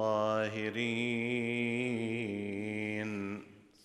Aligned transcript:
الطاهرين. 0.00 0.80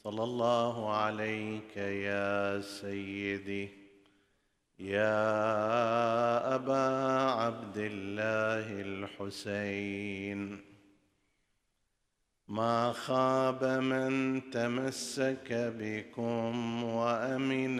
صلى 0.03 0.23
الله 0.23 0.93
عليك 0.93 1.77
يا 1.77 2.61
سيدي 2.61 3.69
يا 4.79 6.55
أبا 6.55 6.87
عبد 7.31 7.77
الله 7.77 8.81
الحسين. 8.81 10.59
ما 12.47 12.91
خاب 12.93 13.63
من 13.63 14.41
تمسك 14.51 15.47
بكم 15.51 16.83
وأمن 16.83 17.77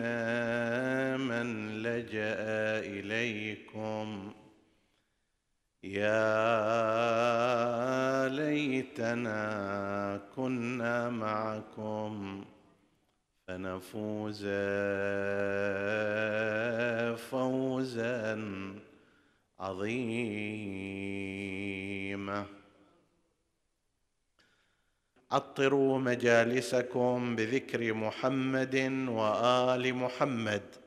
من 1.20 1.77
لجأ 1.84 2.36
إليكم. 2.80 4.34
يا 5.86 6.18
ليتنا 8.30 9.42
كنا 10.36 11.10
معكم 11.10 12.46
فنفوز 13.48 14.46
فوزا 17.30 18.44
عظيما. 19.60 20.76
عطروا 25.32 25.99
مجالسكم 25.99 27.36
بذكر 27.36 27.94
محمد 27.94 28.76
وآل 29.10 29.94
محمد. 29.96 30.85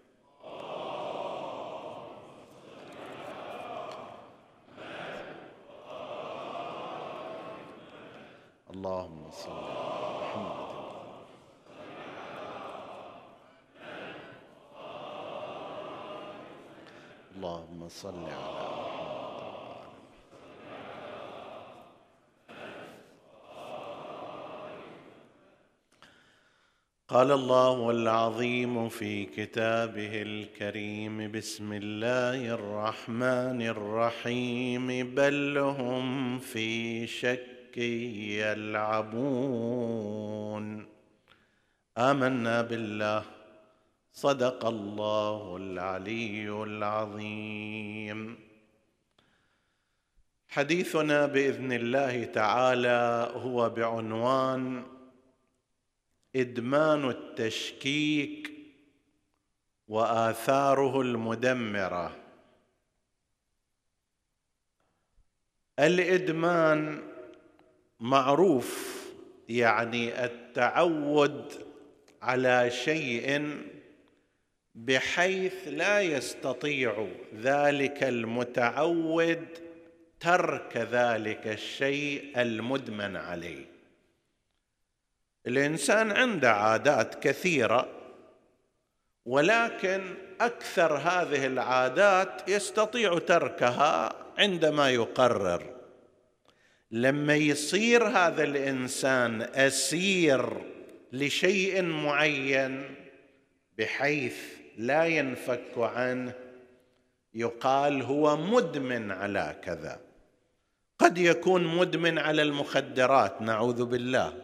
اللهم 8.78 9.30
صل 9.30 9.50
على 9.50 10.08
محمد. 10.18 10.68
اللهم 17.36 17.88
صل 17.88 18.22
على 18.34 18.68
محمد. 18.78 19.18
قال 27.08 27.32
الله 27.32 27.90
العظيم 27.90 28.88
في 28.88 29.24
كتابه 29.24 30.22
الكريم 30.22 31.32
بسم 31.32 31.72
الله 31.72 32.54
الرحمن 32.54 33.62
الرحيم. 33.62 35.14
بل 35.14 35.58
هم 35.58 36.38
في 36.38 37.06
شك 37.06 37.57
يلعبون. 37.76 39.18
آمنا 41.98 42.62
بالله. 42.62 43.24
صدق 44.12 44.64
الله 44.64 45.56
العلي 45.56 46.50
العظيم. 46.50 48.38
حديثنا 50.48 51.26
بإذن 51.26 51.72
الله 51.72 52.24
تعالى 52.24 53.32
هو 53.34 53.70
بعنوان 53.70 54.86
إدمان 56.36 57.08
التشكيك 57.08 58.52
وآثاره 59.88 61.00
المدمرة. 61.00 62.16
الإدمان 65.78 67.07
معروف 68.00 68.98
يعني 69.48 70.24
التعود 70.24 71.52
على 72.22 72.70
شيء 72.70 73.56
بحيث 74.74 75.68
لا 75.68 76.00
يستطيع 76.00 77.08
ذلك 77.34 78.02
المتعود 78.02 79.46
ترك 80.20 80.76
ذلك 80.76 81.46
الشيء 81.46 82.40
المدمن 82.40 83.16
عليه. 83.16 83.66
الإنسان 85.46 86.12
عنده 86.12 86.52
عادات 86.52 87.22
كثيرة 87.22 87.88
ولكن 89.24 90.14
أكثر 90.40 90.96
هذه 90.96 91.46
العادات 91.46 92.48
يستطيع 92.48 93.18
تركها 93.18 94.12
عندما 94.38 94.90
يقرر. 94.90 95.77
لما 96.90 97.34
يصير 97.34 98.04
هذا 98.04 98.44
الإنسان 98.44 99.42
أسير 99.42 100.62
لشيء 101.12 101.82
معين 101.82 102.94
بحيث 103.78 104.36
لا 104.76 105.04
ينفك 105.04 105.72
عنه 105.76 106.32
يقال 107.34 108.02
هو 108.02 108.36
مدمن 108.36 109.10
على 109.10 109.56
كذا. 109.64 110.00
قد 110.98 111.18
يكون 111.18 111.76
مدمن 111.76 112.18
على 112.18 112.42
المخدرات 112.42 113.42
نعوذ 113.42 113.84
بالله. 113.84 114.34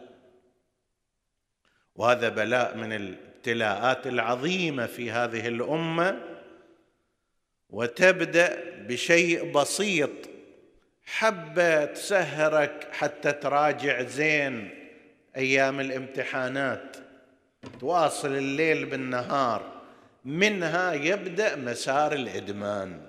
وهذا 1.95 2.29
بلاء 2.29 2.77
من 2.77 2.93
الابتلاءات 2.93 4.07
العظيمة 4.07 4.85
في 4.85 5.11
هذه 5.11 5.47
الأمة 5.47 6.21
وتبدأ 7.69 8.63
بشيء 8.87 9.51
بسيط 9.51 10.34
حبة 11.05 11.85
تسهرك 11.85 12.87
حتى 12.91 13.31
تراجع 13.31 14.01
زين 14.01 14.69
أيام 15.37 15.79
الامتحانات. 15.79 16.97
تواصل 17.79 18.35
الليل 18.35 18.85
بالنهار 18.85 19.81
منها 20.25 20.93
يبدأ 20.93 21.55
مسار 21.55 22.13
الإدمان. 22.13 23.01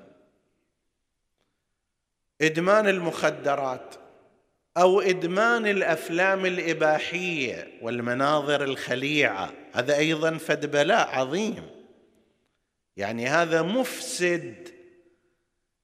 إدمان 2.40 2.88
المخدرات 2.88 3.94
أو 4.76 5.00
إدمان 5.00 5.66
الأفلام 5.66 6.46
الإباحية 6.46 7.78
والمناظر 7.82 8.64
الخليعة 8.64 9.52
هذا 9.72 9.96
أيضا 9.96 10.38
فد 10.38 10.70
بلاء 10.70 11.08
عظيم. 11.08 11.70
يعني 12.96 13.26
هذا 13.26 13.62
مفسد 13.62 14.75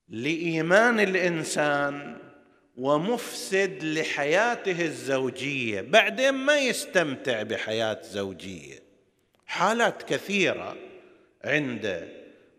لإيمان 0.08 1.00
الإنسان 1.00 2.16
ومفسد 2.76 3.84
لحياته 3.84 4.84
الزوجية 4.84 5.80
بعدين 5.80 6.30
ما 6.30 6.58
يستمتع 6.58 7.42
بحياة 7.42 8.00
زوجية. 8.02 8.78
حالات 9.46 10.02
كثيرة 10.02 10.76
عنده 11.44 12.08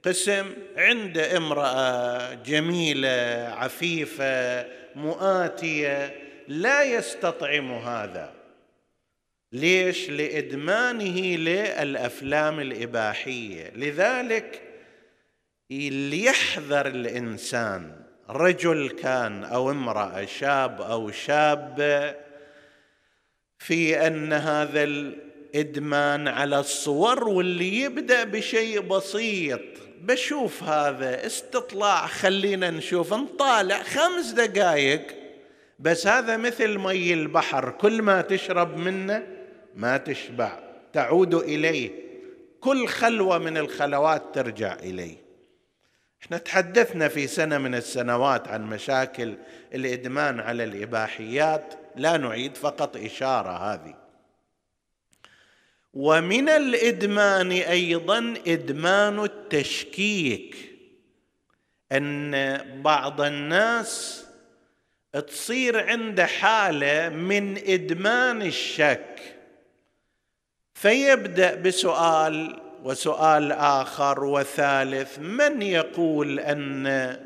قسم 0.04 0.54
عنده 0.78 1.38
امرأة 1.38 2.34
جميلة 2.34 3.54
عفيفة 3.58 4.66
مؤاتية 4.96 6.16
لا 6.48 6.84
يستطعم 6.84 7.72
هذا. 7.72 8.34
ليش؟ 9.52 10.10
لإدمانه 10.10 11.20
للأفلام 11.20 12.60
الإباحية. 12.60 13.72
لذلك 13.76 14.62
ليحذر 15.70 16.88
الإنسان 16.88 18.04
رجل 18.30 18.90
كان 18.90 19.44
أو 19.44 19.72
امرأة 19.72 20.26
شاب 20.26 20.82
أو 20.82 21.12
شابه 21.12 22.16
في 23.58 24.08
أن 24.08 24.34
هذا 24.34 24.84
الإدمان 24.84 26.28
على 26.28 26.60
الصور 26.60 27.30
واللي 27.30 27.82
يبدأ 27.82 28.24
بشيء 28.24 28.82
بسيط. 28.82 29.62
بشوف 30.02 30.64
هذا 30.64 31.26
استطلاع 31.26 32.08
خلينا 32.08 32.70
نشوف 32.70 33.14
نطالع 33.14 33.84
خمس 33.84 34.32
دقائق 34.32 35.08
بس 35.80 36.08
هذا 36.08 36.38
مثل 36.38 36.78
مي 36.78 37.14
البحر 37.14 37.70
كل 37.70 38.02
ما 38.02 38.22
تشرب 38.22 38.78
منه 38.78 39.28
ما 39.76 39.98
تشبع 39.98 40.60
تعود 40.94 41.34
إليه. 41.34 41.92
كل 42.60 42.88
خلوة 42.88 43.38
من 43.38 43.58
الخلوات 43.58 44.24
ترجع 44.36 44.74
إليه. 44.74 45.23
إحنا 46.24 46.38
تحدثنا 46.38 47.08
في 47.08 47.28
سنة 47.28 47.58
من 47.58 47.76
السنوات 47.76 48.48
عن 48.48 48.66
مشاكل 48.66 49.38
الإدمان 49.74 50.40
على 50.40 50.64
الإباحيات. 50.64 51.74
لا 51.96 52.18
نعيد 52.18 52.58
فقط 52.58 52.98
إشارة 52.98 53.74
هذه. 53.74 53.96
ومن 55.94 56.50
الإدمان 56.50 57.52
أيضا 57.52 58.34
إدمان 58.48 59.20
التشكيك 59.20 60.56
أن 61.92 62.32
بعض 62.82 63.22
الناس 63.22 64.26
تصير 65.28 65.90
عنده 65.90 66.26
حالة 66.26 67.10
من 67.10 67.58
إدمان 67.58 68.42
الشك. 68.42 69.20
فيبدأ 70.74 71.56
بسؤال 71.56 72.63
وسؤال 72.84 73.52
آخر 73.52 74.24
وثالث 74.24 75.20
من 75.20 75.62
يقول 75.62 76.40
أن 76.40 77.18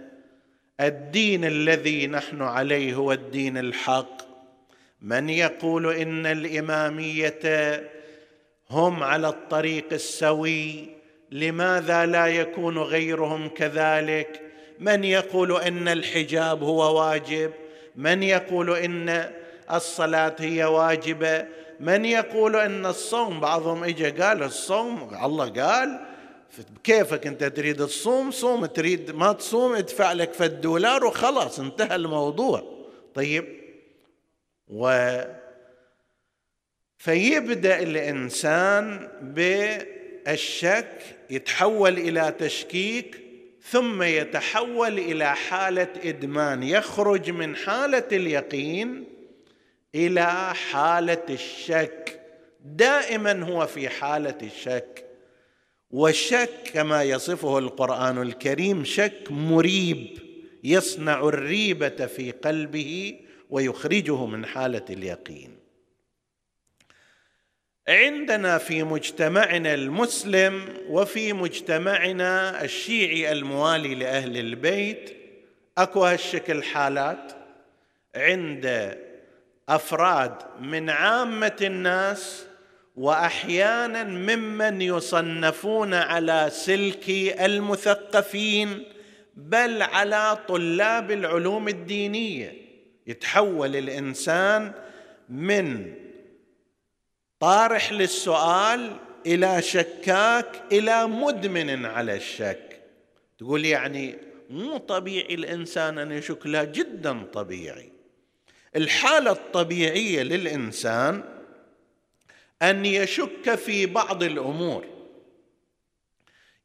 الدين 0.80 1.46
الذي 1.46 2.08
نحن 2.08 2.42
عليه 2.42 2.96
هو 2.96 3.12
الدين 3.12 3.58
الحق؟ 3.58 4.22
من 5.02 5.30
يقول 5.30 5.94
إن 5.96 6.26
الإمامية 6.26 7.40
هم 8.70 9.04
على 9.04 9.28
الطريق 9.28 9.86
السوي 9.92 10.90
لماذا 11.32 12.06
لا 12.06 12.28
يكون 12.28 12.78
غيرهم 12.78 13.50
كذلك؟ 13.50 14.42
من 14.80 15.04
يقول 15.04 15.62
إن 15.62 15.88
الحجاب 15.88 16.64
هو 16.64 17.00
واجب؟ 17.00 17.52
من 17.96 18.24
يقول 18.24 18.78
إن 18.78 19.32
الصلاة 19.72 20.36
هي 20.40 20.66
واجبة؟ 20.66 21.46
من 21.80 22.06
يقول 22.06 22.56
إن 22.56 22.86
الصوم؟ 22.86 23.40
بعضهم 23.40 23.84
اجى 23.84 24.10
قال 24.10 24.44
الصوم. 24.44 25.16
الله 25.24 25.50
قال 25.50 26.00
كيفك 26.84 27.28
أنت 27.28 27.44
تريد 27.44 27.82
الصوم؟ 27.82 28.32
صوم 28.32 28.66
تريد 28.66 29.12
ما 29.12 29.34
تصوم 29.34 29.76
ادفع 29.76 30.14
لك 30.14 30.34
في 30.34 30.46
الدولار 30.46 31.06
وخلاص 31.06 31.60
انتهى 31.60 31.96
الموضوع. 31.96 32.88
طيب. 33.14 33.46
و 34.68 35.12
فيبدأ 36.98 37.80
الإنسان 37.80 39.10
بالشك 39.22 41.02
يتحول 41.30 41.98
إلى 41.98 42.34
تشكيك 42.40 43.22
ثم 43.62 44.04
يتحول 44.04 45.00
إلى 45.00 45.36
حالة 45.36 45.88
إدمان. 46.04 46.64
يخرج 46.64 47.30
من 47.32 47.56
حالة 47.56 48.08
اليقين 48.12 49.17
إلى 49.98 50.54
حالة 50.54 51.24
الشك. 51.30 52.22
دائما 52.66 53.44
هو 53.44 53.68
في 53.68 53.90
حالة 53.90 54.38
الشك. 54.42 55.06
والشك 55.92 56.50
كما 56.74 57.04
يصفه 57.04 57.58
القرآن 57.58 58.22
الكريم 58.22 58.84
شك 58.84 59.24
مريب. 59.30 60.20
يصنع 60.64 61.20
الريبة 61.20 62.06
في 62.06 62.32
قلبه 62.32 63.20
ويخرجه 63.50 64.26
من 64.26 64.46
حالة 64.46 64.86
اليقين. 64.90 65.58
عندنا 67.88 68.58
في 68.58 68.84
مجتمعنا 68.84 69.74
المسلم 69.74 70.78
وفي 70.90 71.34
مجتمعنا 71.34 72.64
الشيعي 72.64 73.32
الموالي 73.32 73.96
لأهل 73.96 74.38
البيت 74.38 75.18
أكو 75.78 76.06
هالشكل 76.06 76.64
حالات. 76.64 77.32
عند 78.16 78.98
أفراد 79.70 80.34
من 80.62 80.90
عامة 80.90 81.58
الناس 81.62 82.46
وأحيانا 82.96 84.04
ممن 84.04 84.82
يصنفون 84.82 85.94
على 85.94 86.48
سلك 86.52 87.10
المثقفين 87.40 88.84
بل 89.36 89.82
على 89.82 90.38
طلاب 90.48 91.12
العلوم 91.12 91.68
الدينية. 91.68 92.54
يتحول 93.08 93.76
الإنسان 93.76 94.72
من 95.30 95.94
طارح 97.40 97.92
للسؤال 97.92 98.96
إلى 99.26 99.62
شكاك 99.62 100.62
إلى 100.72 101.08
مدمن 101.08 101.86
على 101.86 102.16
الشك. 102.16 102.82
تقول 103.38 103.66
يعني 103.66 104.16
مو 104.50 104.78
طبيعي 104.78 105.36
الإنسان 105.36 105.98
أن 105.98 106.12
يشك 106.12 106.48
لا 106.48 106.64
جدا 106.64 107.24
طبيعي. 107.24 107.97
الحالة 108.76 109.32
الطبيعية 109.32 110.24
للإنسان 110.24 111.24
أن 112.62 112.86
يشك 112.86 113.56
في 113.56 113.86
بعض 113.86 114.24
الأمور 114.24 114.86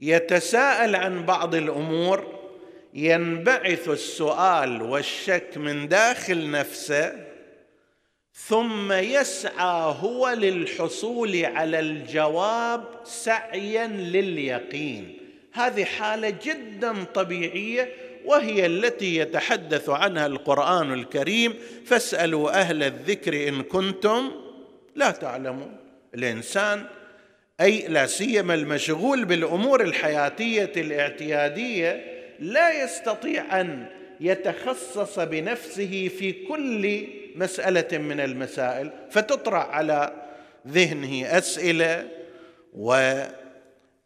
يتساءل 0.01 0.97
عن 0.97 1.27
بعض 1.27 1.55
الأمور 1.55 2.43
ينبعث 2.95 3.89
السؤال 3.89 4.83
والشك 4.83 5.51
من 5.57 5.89
داخل 5.89 6.51
نفسه 6.51 7.27
ثم 8.35 8.93
يسعى 8.93 9.95
هو 10.01 10.29
للحصول 10.29 11.45
على 11.45 11.81
الجواب 11.81 12.85
سعيا 13.05 13.87
لليقين. 13.87 15.19
هذه 15.53 15.85
حالة 15.85 16.31
جدا 16.45 17.05
طبيعية 17.05 17.93
وهي 18.25 18.67
التي 18.67 19.17
يتحدث 19.17 19.89
عنها 19.89 20.27
القرآن 20.27 20.93
الكريم 20.93 21.55
فاسألوا 21.87 22.61
أهل 22.61 22.83
الذكر 22.83 23.49
إن 23.49 23.63
كنتم 23.63 24.31
لا 24.97 25.11
تعلمون. 25.11 25.77
الإنسان 26.15 26.85
أي 27.61 27.89
لا 27.89 28.07
سيما 28.07 28.55
المشغول 28.55 29.25
بالأمور 29.25 29.83
الحياتية 29.83 30.73
الاعتيادية 30.77 32.05
لا 32.39 32.85
يستطيع 32.85 33.61
أن 33.61 33.87
يتخصص 34.21 35.19
بنفسه 35.19 36.09
في 36.19 36.33
كل 36.33 37.07
مسألة 37.37 37.99
من 37.99 38.21
المسائل 38.21 38.91
فتطرح 39.11 39.69
على 39.69 40.13
ذهنه 40.69 41.39
أسئلة 41.39 42.09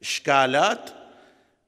وإشكالات 0.00 0.90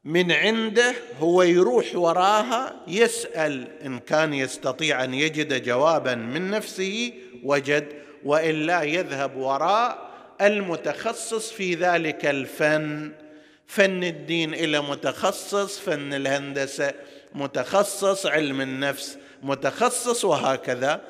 من 0.04 0.32
عنده 0.32 0.94
هو 1.20 1.42
يروح 1.42 1.86
وراها 1.94 2.76
يسأل 2.86 3.66
إن 3.86 3.98
كان 3.98 4.34
يستطيع 4.34 5.04
أن 5.04 5.14
يجد 5.14 5.62
جوابا 5.62 6.14
من 6.14 6.50
نفسه 6.50 7.12
وجد 7.44 7.88
وإلا 8.24 8.82
يذهب 8.82 9.36
وراء 9.36 10.10
المتخصص 10.40 11.50
في 11.50 11.74
ذلك 11.74 12.26
الفن. 12.26 13.12
فن 13.66 14.04
الدين 14.04 14.54
إلى 14.54 14.80
متخصص 14.80 15.78
فن 15.78 16.14
الهندسة 16.14 16.94
متخصص 17.34 18.26
علم 18.26 18.60
النفس 18.60 19.18
متخصص 19.42 20.24
وهكذا. 20.24 21.00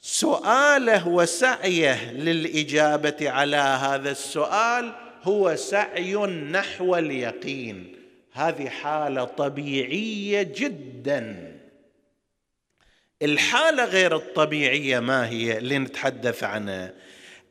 سؤاله 0.00 1.08
وسعيه 1.08 2.12
للإجابة 2.12 3.30
على 3.30 3.56
هذا 3.56 4.10
السؤال 4.10 4.92
هو 5.22 5.56
سعي 5.56 6.14
نحو 6.26 6.96
اليقين. 6.96 7.96
هذه 8.36 8.68
حالة 8.68 9.24
طبيعية 9.24 10.42
جدا. 10.42 11.56
الحالة 13.22 13.84
غير 13.84 14.16
الطبيعية 14.16 15.00
ما 15.00 15.28
هي؟ 15.28 15.58
اللي 15.58 15.78
نتحدث 15.78 16.44
عنها. 16.44 16.92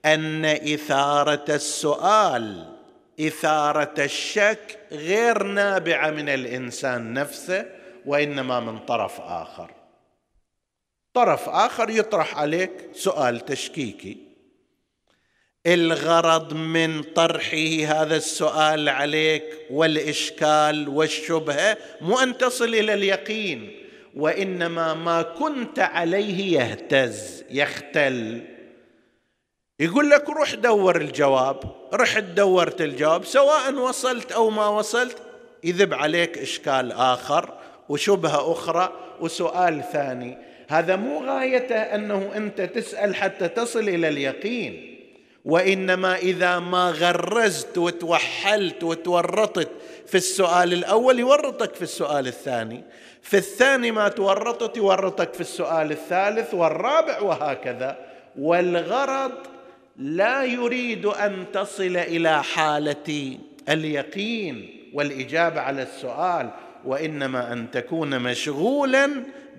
أن 0.05 0.45
إثارة 0.45 1.45
السؤال 1.49 2.75
إثارة 3.19 3.93
الشك 3.99 4.79
غير 4.91 5.43
نابعة 5.43 6.09
من 6.09 6.29
الإنسان 6.29 7.13
نفسه 7.13 7.65
وإنما 8.05 8.59
من 8.59 8.79
طرف 8.79 9.21
آخر. 9.21 9.71
طرف 11.13 11.49
آخر 11.49 11.89
يطرح 11.89 12.37
عليك 12.37 12.71
سؤال 12.93 13.45
تشكيكي. 13.45 14.24
الغرض 15.67 16.53
من 16.53 17.03
طرحه 17.03 17.85
هذا 17.85 18.15
السؤال 18.15 18.89
عليك 18.89 19.43
والإشكال 19.69 20.89
والشبهة 20.89 21.77
مو 22.01 22.19
أن 22.19 22.37
تصل 22.37 22.75
إلى 22.75 22.93
اليقين 22.93 23.71
وإنما 24.15 24.93
ما 24.93 25.21
كنت 25.21 25.79
عليه 25.79 26.59
يهتز 26.59 27.43
يختل. 27.49 28.41
يقول 29.79 30.09
لك 30.09 30.29
روح 30.29 30.53
دور 30.53 31.01
الجواب 31.01 31.59
رحت 31.93 32.23
دورت 32.23 32.81
الجواب 32.81 33.25
سواء 33.25 33.73
وصلت 33.73 34.31
أو 34.31 34.49
ما 34.49 34.67
وصلت 34.67 35.17
يذب 35.63 35.93
عليك 35.93 36.37
إشكال 36.37 36.91
آخر 36.91 37.53
وشبهة 37.89 38.51
أخرى 38.51 38.93
وسؤال 39.21 39.83
ثاني. 39.93 40.37
هذا 40.67 40.95
مو 40.95 41.25
غايته 41.25 41.75
أنه 41.75 42.31
أنت 42.35 42.61
تسأل 42.61 43.15
حتى 43.15 43.47
تصل 43.47 43.89
إلى 43.89 44.07
اليقين. 44.07 44.94
وإنما 45.45 46.15
إذا 46.15 46.59
ما 46.59 46.89
غرزت 46.91 47.77
وتوحلت 47.77 48.83
وتورطت 48.83 49.69
في 50.07 50.15
السؤال 50.15 50.73
الأول 50.73 51.19
يورطك 51.19 51.75
في 51.75 51.81
السؤال 51.81 52.27
الثاني 52.27 52.83
في 53.25 53.37
الثاني 53.37 53.91
ما 53.91 54.07
تورطت 54.07 54.77
يورطك 54.77 55.33
في 55.33 55.41
السؤال 55.41 55.91
الثالث 55.91 56.53
والرابع 56.53 57.19
وهكذا. 57.19 57.97
والغرض 58.39 59.31
لا 59.97 60.43
يريد 60.43 61.05
أن 61.05 61.45
تصل 61.53 61.97
إلى 61.97 62.43
حالة 62.43 63.37
اليقين 63.69 64.69
والإجابة 64.93 65.61
على 65.61 65.83
السؤال 65.83 66.49
وإنما 66.85 67.53
أن 67.53 67.71
تكون 67.71 68.19
مشغولا 68.19 69.09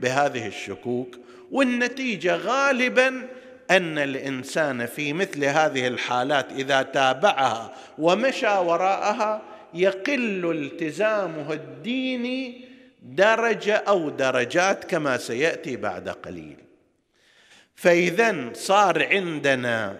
بهذه 0.00 0.46
الشكوك. 0.46 1.16
والنتيجة 1.52 2.36
غالبا 2.36 3.28
أن 3.70 3.98
الإنسان 3.98 4.86
في 4.86 5.12
مثل 5.12 5.44
هذه 5.44 5.86
الحالات 5.86 6.52
إذا 6.52 6.82
تابعها 6.82 7.72
ومشى 7.98 8.58
وراءها 8.58 9.42
يقل 9.74 10.50
التزامه 10.50 11.52
الديني 11.52 12.64
درجة 13.02 13.76
أو 13.76 14.08
درجات 14.10 14.84
كما 14.84 15.16
سيأتي 15.16 15.76
بعد 15.76 16.08
قليل. 16.08 16.56
فإذا 17.74 18.50
صار 18.52 19.06
عندنا 19.06 19.96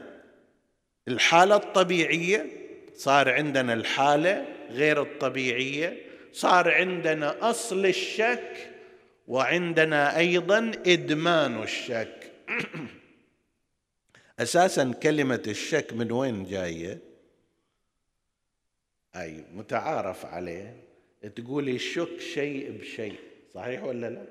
الحالة 1.08 1.56
الطبيعية 1.56 2.46
صار 2.94 3.30
عندنا 3.30 3.72
الحالة 3.72 4.44
غير 4.70 5.02
الطبيعية 5.02 5.96
صار 6.32 6.74
عندنا 6.74 7.50
أصل 7.50 7.86
الشك 7.86 8.70
وعندنا 9.28 10.16
أيضا 10.16 10.72
إدمان 10.86 11.62
الشك. 11.62 12.32
أساسا 14.38 14.92
كلمة 15.02 15.42
الشك 15.46 15.92
من 15.92 16.12
وين 16.12 16.44
جاية؟ 16.44 16.98
أي 19.16 19.44
متعارف 19.52 20.26
عليه 20.26 20.76
تقول 21.36 21.68
يشك 21.68 22.20
شيء 22.34 22.70
بشيء 22.70 23.18
صحيح 23.54 23.84
ولا 23.84 24.10
لا؟ 24.10 24.26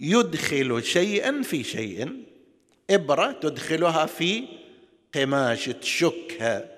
يدخل 0.00 0.84
شيئا 0.84 1.42
في 1.42 1.64
شيء 1.64 2.24
إبرة 2.90 3.32
تدخلها 3.32 4.06
في 4.06 4.48
قماش 5.14 5.64
تشكها 5.64 6.68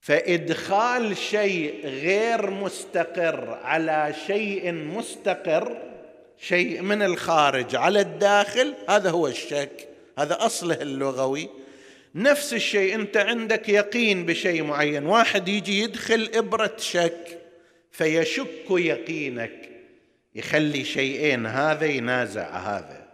فإدخال 0.00 1.16
شيء 1.16 1.86
غير 1.86 2.50
مستقر 2.50 3.50
على 3.50 4.14
شيء 4.26 4.72
مستقر 4.72 5.93
شيء 6.48 6.82
من 6.82 7.02
الخارج 7.02 7.76
على 7.76 8.00
الداخل 8.00 8.74
هذا 8.88 9.10
هو 9.10 9.28
الشك 9.28 9.88
هذا 10.18 10.46
أصله 10.46 10.82
اللغوي. 10.82 11.48
نفس 12.14 12.54
الشيء 12.54 12.94
أنت 12.94 13.16
عندك 13.16 13.68
يقين 13.68 14.26
بشيء 14.26 14.62
معين 14.62 15.06
واحد 15.06 15.48
يجي 15.48 15.80
يدخل 15.80 16.30
إبرة 16.34 16.76
شك 16.78 17.38
فيشك 17.90 18.70
يقينك 18.70 19.70
يخلي 20.34 20.84
شيئين 20.84 21.46
هذا 21.46 21.86
ينازع 21.86 22.56
هذا. 22.56 23.08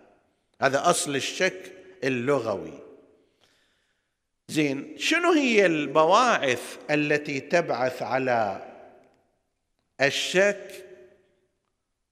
هذا 0.62 0.90
أصل 0.90 1.16
الشك 1.16 1.72
اللغوي. 2.04 2.78
زين 4.49 4.99
شنو 4.99 5.32
هي 5.32 5.66
البواعث 5.66 6.76
التي 6.90 7.40
تبعث 7.40 8.02
على 8.02 8.62
الشك 10.00 10.87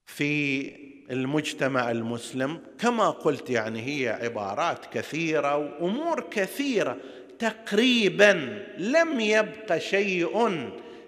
في 0.06 0.72
المجتمع 1.10 1.90
المسلم 1.90 2.60
كما 2.80 3.10
قلت 3.10 3.50
يعني 3.50 3.80
هي 3.80 4.08
عبارات 4.08 4.86
كثيرة 4.86 5.56
وأمور 5.56 6.20
كثيرة. 6.30 6.96
تقريبا 7.38 8.64
لم 8.78 9.20
يبق 9.20 9.76
شيء 9.76 10.48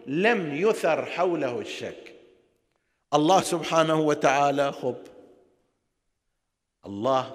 لم 0.06 0.54
يثر 0.54 1.06
حوله 1.06 1.60
الشك. 1.60 2.14
الله 3.14 3.40
سبحانه 3.40 4.00
وتعالى 4.00 4.72
خب 4.72 4.96
الله 6.86 7.32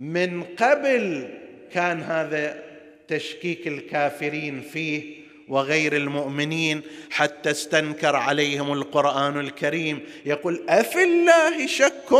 من 0.00 0.42
قبل 0.42 1.28
كان 1.72 2.00
هذا 2.00 2.62
تشكيك 3.08 3.68
الكافرين 3.68 4.60
فيه 4.60 5.17
وغير 5.48 5.96
المؤمنين 5.96 6.82
حتى 7.10 7.50
استنكر 7.50 8.16
عليهم 8.16 8.72
القرآن 8.72 9.40
الكريم. 9.40 10.00
يقول 10.26 10.64
أفي 10.68 11.04
الله 11.04 11.66
شك 11.66 12.12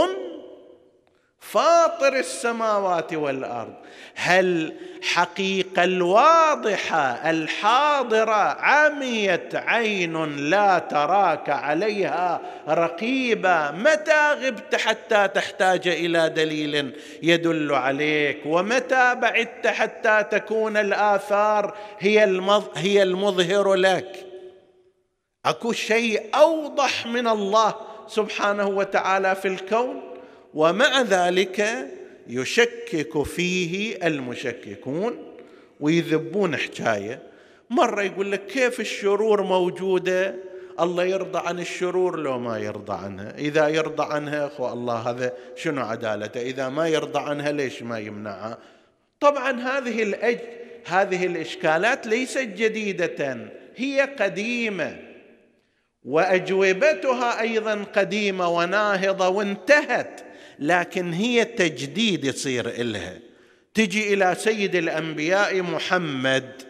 فاطر 1.41 2.17
السماوات 2.17 3.15
والأرض. 3.15 3.75
هل 4.15 4.75
حقيقة 5.03 5.85
الواضحة 5.85 7.31
الحاضرة 7.31 8.57
عميت 8.61 9.55
عين 9.55 10.37
لا 10.51 10.79
تراك 10.79 11.51
عليها 11.51 12.41
رقيبة؟ 12.69 13.71
متى 13.71 14.33
غبت 14.33 14.75
حتى 14.75 15.29
تحتاج 15.29 15.89
إلى 15.89 16.29
دليل 16.29 16.93
يدل 17.23 17.73
عليك؟ 17.75 18.39
ومتى 18.47 19.15
بعدت 19.15 19.67
حتى 19.67 20.25
تكون 20.31 20.77
الآثار 20.77 21.75
هي 21.99 22.25
هي 22.77 23.03
المظهر 23.03 23.75
لك؟ 23.75 24.27
أكو 25.45 25.73
شيء 25.73 26.23
أوضح 26.35 27.07
من 27.07 27.29
الله 27.29 27.75
سبحانه 28.09 28.67
وتعالى 28.67 29.35
في 29.35 29.49
الكون؟ 29.49 30.08
ومع 30.59 31.03
ذلك 31.03 31.89
يشكك 32.27 33.23
فيه 33.23 34.07
المشككون 34.07 35.35
ويذبون 35.81 36.57
حكاية. 36.57 37.23
مرة 37.71 38.03
يقول 38.03 38.33
لك 38.33 38.47
كيف 38.47 38.81
الشرور 38.81 39.43
موجودة؟ 39.43 40.35
الله 40.81 41.05
يرضى 41.05 41.39
عن 41.49 41.59
الشرور 41.59 42.21
لو 42.21 42.39
ما 42.39 42.59
يرضى 42.59 42.93
عنها. 42.93 43.35
إذا 43.39 43.69
يرضى 43.69 44.15
عنها 44.15 44.47
أخو 44.47 44.73
الله 44.73 45.11
هذا 45.11 45.33
شنو 45.57 45.83
عدالته؟ 45.83 46.41
إذا 46.41 46.69
ما 46.69 46.89
يرضى 46.89 47.19
عنها 47.19 47.53
ليش 47.53 47.83
ما 47.83 47.99
يمنعها؟ 47.99 48.59
طبعا 49.21 49.61
هذه 49.61 50.03
الأج... 50.03 50.39
هذه 50.87 51.27
الإشكالات 51.27 52.07
ليست 52.07 52.39
جديدة 52.39 53.37
هي 53.77 54.01
قديمة. 54.19 54.97
وأجوبتها 56.05 57.41
أيضا 57.41 57.85
قديمة 57.95 58.49
وناهضة 58.49 59.29
وانتهت. 59.29 60.28
لكن 60.59 61.13
هي 61.13 61.45
تجديد 61.45 62.25
يصير 62.25 62.69
إلها. 62.69 63.19
تجي 63.75 64.15
إلى 64.15 64.37
سيد 64.39 64.75
الأنبياء 64.75 65.63
محمد 65.63 66.68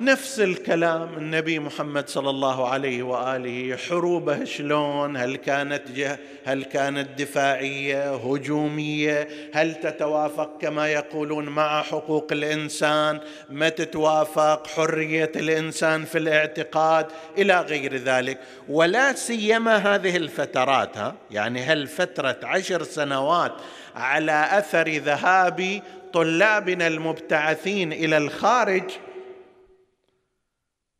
نفس 0.00 0.40
الكلام 0.40 1.08
النبي 1.18 1.58
محمد 1.58 2.08
صلى 2.08 2.30
الله 2.30 2.68
عليه 2.68 3.02
وآله 3.02 3.76
حروبه 3.76 4.44
شلون؟ 4.44 5.16
هل 5.16 5.36
كانت 5.36 5.90
جه 5.90 6.18
هل 6.44 6.64
كانت 6.64 7.20
دفاعية 7.20 8.14
هجومية؟ 8.14 9.28
هل 9.54 9.74
تتوافق 9.74 10.58
كما 10.60 10.88
يقولون 10.88 11.48
مع 11.48 11.82
حقوق 11.82 12.26
الإنسان؟ 12.32 13.20
ما 13.50 13.68
تتوافق 13.68 14.66
حرية 14.66 15.32
الإنسان 15.36 16.04
في 16.04 16.18
الاعتقاد؟ 16.18 17.06
إلى 17.38 17.60
غير 17.60 17.96
ذلك. 17.96 18.38
ولا 18.68 19.12
سيما 19.12 19.76
هذه 19.76 20.16
الفترات 20.16 20.98
ها؟ 20.98 21.14
يعني 21.30 21.62
هل 21.62 21.86
فترة 21.86 22.36
عشر 22.42 22.82
سنوات 22.82 23.52
على 23.94 24.48
أثر 24.52 24.88
ذهاب 24.88 25.82
طلابنا 26.12 26.86
المبتعثين 26.86 27.92
إلى 27.92 28.16
الخارج؟ 28.16 28.90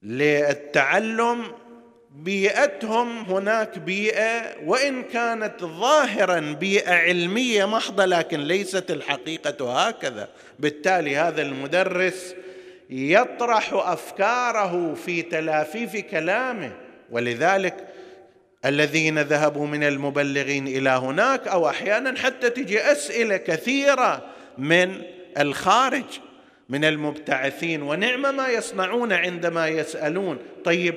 للتعلم 0.03 1.45
بيئتهم 2.11 3.19
هناك 3.19 3.79
بيئة 3.79 4.43
وإن 4.65 5.03
كانت 5.03 5.65
ظاهرا 5.65 6.41
بيئة 6.41 6.95
علمية 6.95 7.65
محضة 7.65 8.05
لكن 8.05 8.41
ليست 8.41 8.91
الحقيقة 8.91 9.89
هكذا. 9.89 10.29
بالتالي 10.59 11.17
هذا 11.17 11.43
المدرس 11.43 12.35
يطرح 12.91 13.71
أفكاره 13.73 14.95
في 14.95 15.23
تلافيف 15.23 15.97
كلامه. 15.97 16.73
ولذلك 17.11 17.89
الذين 18.65 19.19
ذهبوا 19.19 19.67
من 19.67 19.85
المبلغين 19.85 20.67
إلى 20.67 20.91
هناك 20.91 21.49
أو 21.49 21.69
أحيانا 21.69 22.19
حتى 22.19 22.51
تجي 22.51 22.81
أسئلة 22.93 23.37
كثيرة 23.37 24.27
من 24.59 25.03
الخارج. 25.39 26.05
من 26.69 26.85
المبتعثين 26.85 27.83
ونعم 27.83 28.37
ما 28.37 28.49
يصنعون 28.49 29.13
عندما 29.13 29.69
يسألون. 29.69 30.39
طيب 30.65 30.95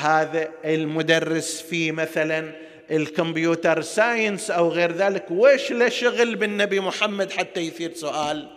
هذا 0.00 0.48
المدرس 0.64 1.60
في 1.62 1.92
مثلا 1.92 2.52
الكمبيوتر 2.90 3.82
ساينس 3.82 4.50
أو 4.50 4.68
غير 4.68 4.92
ذلك 4.92 5.24
وش 5.30 5.72
له 5.72 5.88
شغل 5.88 6.36
بالنبي 6.36 6.80
محمد 6.80 7.32
حتى 7.32 7.60
يثير 7.60 7.94
سؤال؟ 7.94 8.50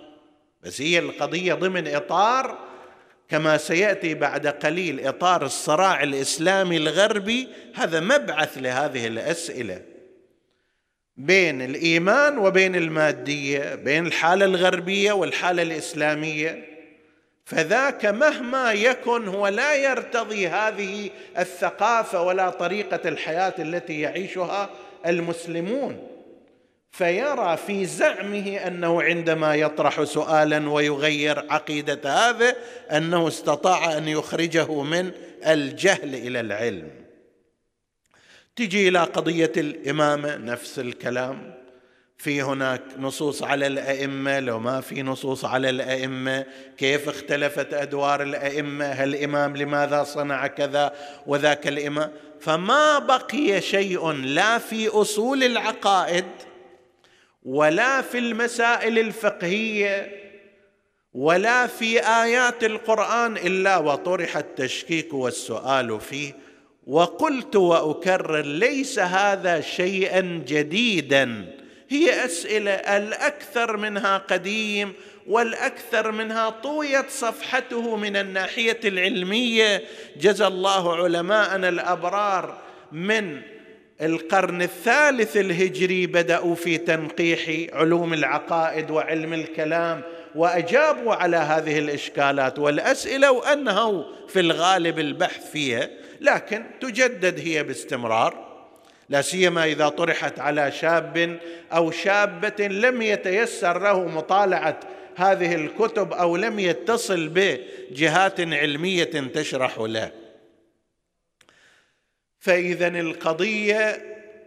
بس 0.64 0.82
هي 0.82 1.00
القضية 1.00 1.54
ضمن 1.54 1.88
إطار 1.88 2.58
كما 3.30 3.58
سيأتي 3.58 4.14
بعد 4.14 4.48
قليل 4.48 5.08
إطار 5.08 5.46
الصراع 5.46 6.04
الإسلامي 6.04 6.78
الغربي 6.78 7.48
هذا 7.76 8.00
مبعث 8.00 8.58
لهذه 8.58 9.08
الأسئلة. 9.08 9.97
بين 11.18 11.62
الإيمان 11.62 12.38
وبين 12.38 12.76
المادية 12.76 13.76
بين 13.76 14.08
الحالة 14.08 14.46
الغربية 14.46 15.12
والحالة 15.12 15.64
الإسلامية. 15.64 16.78
فذاك 17.46 18.06
مهما 18.06 18.72
يكن 18.72 19.28
هو 19.28 19.48
لا 19.48 19.76
يرتضي 19.76 20.48
هذه 20.48 21.10
الثقافة 21.38 22.22
ولا 22.22 22.50
طريقة 22.50 23.10
الحياة 23.10 23.54
التي 23.60 24.02
يعيشها 24.02 24.70
المسلمون. 25.06 26.08
فيرى 26.92 27.58
في 27.58 27.86
زعمه 27.86 28.58
أنه 28.68 29.02
عندما 29.02 29.56
يطرح 29.56 30.04
سؤالا 30.04 30.70
ويغير 30.70 31.46
عقيدة 31.50 32.30
هذا 32.30 32.56
أنه 32.92 33.28
استطاع 33.28 33.98
أن 33.98 34.08
يخرجه 34.08 34.84
من 34.84 35.12
الجهل 35.48 36.16
إلى 36.16 36.40
العلم. 36.40 37.07
تجي 38.58 38.88
إلى 38.88 39.00
قضية 39.00 39.52
الإمامة 39.58 40.36
نفس 40.36 40.80
الكلام. 40.80 41.54
في 42.18 42.42
هناك 42.42 42.82
نصوص 43.00 43.44
على 43.44 43.68
الأئمة 43.68 44.40
لو 44.40 44.60
ما 44.60 44.82
في 44.82 45.04
نصوص 45.04 45.46
على 45.46 45.70
الأئمة 45.70 46.46
كيف 46.78 47.10
اختلفت 47.10 47.74
أدوار 47.74 48.22
الأئمة؟ 48.22 48.86
هل 48.86 49.10
الامام 49.10 49.58
لماذا 49.58 50.04
صنع 50.04 50.48
كذا 50.48 50.94
وذاك 51.28 51.68
الإمام؟ 51.68 52.12
فما 52.40 53.00
بقي 53.00 53.62
شيء 53.62 54.12
لا 54.12 54.58
في 54.58 54.88
أصول 54.88 55.44
العقائد 55.44 56.26
ولا 57.44 58.02
في 58.02 58.18
المسائل 58.18 59.00
الفقهية 59.00 60.12
ولا 61.14 61.68
في 61.68 62.00
آيات 62.00 62.64
القرآن 62.64 63.38
إلا 63.38 63.78
وطرح 63.78 64.38
التشكيك 64.38 65.14
والسؤال 65.14 66.02
فيه. 66.02 66.47
وقلت 66.88 67.56
وأكرر 67.56 68.42
ليس 68.42 69.00
هذا 69.00 69.62
شيئا 69.62 70.44
جديدا. 70.48 71.46
هي 71.90 72.26
أسئلة 72.26 72.72
الأكثر 72.72 73.78
منها 73.78 74.18
قديم 74.18 74.94
والأكثر 75.28 76.12
منها 76.12 76.50
طويت 76.50 77.10
صفحته 77.10 77.96
من 77.96 78.16
الناحية 78.16 78.80
العلمية. 78.86 79.84
جزى 80.18 80.48
الله 80.48 80.96
علماءنا 81.04 81.70
الأبرار 81.70 82.58
من 82.92 83.42
القرن 84.02 84.62
الثالث 84.62 85.38
الهجري 85.38 86.08
بدأوا 86.08 86.56
في 86.56 86.78
تنقيح 86.78 87.74
علوم 87.74 88.14
العقائد 88.14 88.92
وعلم 88.92 89.34
الكلام 89.34 90.02
وأجابوا 90.36 91.14
على 91.14 91.38
هذه 91.38 91.80
الإشكالات. 91.80 92.60
والأسئلة 92.60 93.32
وأنهوا 93.32 94.04
في 94.28 94.40
الغالب 94.40 95.00
البحث 95.00 95.52
فيها. 95.52 95.90
لكن 96.22 96.64
تجدد 96.82 97.40
هي 97.40 97.64
باستمرار 97.64 98.48
لا 99.10 99.22
سيما 99.22 99.66
إذا 99.66 99.90
طرحت 99.90 100.40
على 100.40 100.72
شاب 100.72 101.40
أو 101.74 101.92
شابة 101.92 102.68
لم 102.68 103.02
يتيسر 103.02 103.80
له 103.80 104.06
مطالعة 104.06 104.80
هذه 105.16 105.56
الكتب 105.56 106.14
أو 106.14 106.38
لم 106.38 106.60
يتصل 106.60 107.30
بجهات 107.30 108.40
علمية 108.40 109.04
تشرح 109.34 109.80
له. 109.80 110.12
فإذا 112.40 112.88
القضية 112.88 114.04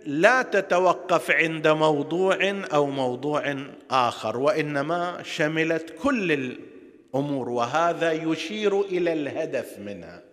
لا 0.06 0.42
تتوقف 0.42 1.30
عند 1.30 1.68
موضوع 1.68 2.64
أو 2.72 2.86
موضوع 2.86 3.56
آخر 3.90 4.36
وإنما 4.36 5.22
شملت 5.22 5.94
كل 6.02 6.32
الأمور 6.32 7.48
وهذا 7.48 8.12
يشير 8.12 8.80
إلى 8.80 9.12
الهدف 9.12 9.78
منها. 9.78 10.29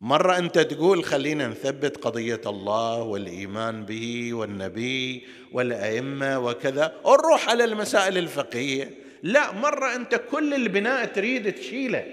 مرة 0.00 0.38
أنت 0.38 0.58
تقول 0.58 1.04
خلينا 1.04 1.48
نثبت 1.48 1.96
قضية 1.96 2.40
الله 2.46 3.02
والإيمان 3.02 3.84
به 3.84 4.34
والنبي 4.34 5.26
والأئمة 5.52 6.38
وكذا 6.38 6.94
ونروح 7.04 7.48
على 7.48 7.64
المسائل 7.64 8.18
الفقهية. 8.18 8.90
لا 9.22 9.52
مرة 9.52 9.94
أنت 9.94 10.20
كل 10.30 10.54
البناء 10.54 11.04
تريد 11.04 11.52
تشيله. 11.52 12.04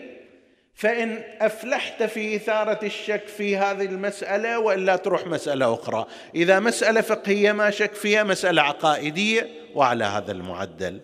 فإن 0.75 1.23
أفلحت 1.39 2.03
في 2.03 2.35
إثارة 2.35 2.85
الشك 2.85 3.27
في 3.27 3.57
هذه 3.57 3.85
المسألة 3.85 4.59
وإلا 4.59 4.95
تروح 4.95 5.27
مسألة 5.27 5.73
أخرى. 5.73 6.05
إذا 6.35 6.59
مسألة 6.59 7.01
فقهية 7.01 7.51
ما 7.51 7.69
شك 7.69 7.93
فيها 7.93 8.23
مسألة 8.23 8.61
عقائدية 8.61 9.49
وعلى 9.75 10.03
هذا 10.03 10.31
المعدل. 10.31 11.01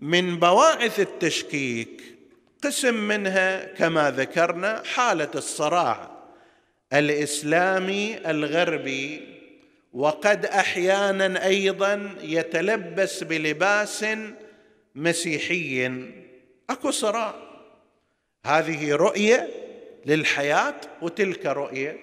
من 0.00 0.38
بواعث 0.38 1.00
التشكيك 1.00 2.19
قسم 2.64 2.94
منها 2.94 3.64
كما 3.64 4.10
ذكرنا 4.10 4.82
حالة 4.94 5.30
الصراع 5.34 6.10
الإسلامي 6.92 8.30
الغربي 8.30 9.20
وقد 9.92 10.46
أحيانا 10.46 11.46
أيضا 11.46 12.14
يتلبس 12.22 13.24
بلباس 13.24 14.06
مسيحي. 14.94 15.92
أكو 16.70 16.90
صراع. 16.90 17.34
هذه 18.46 18.94
رؤية 18.94 19.48
للحياة 20.06 20.74
وتلك 21.02 21.46
رؤية. 21.46 21.96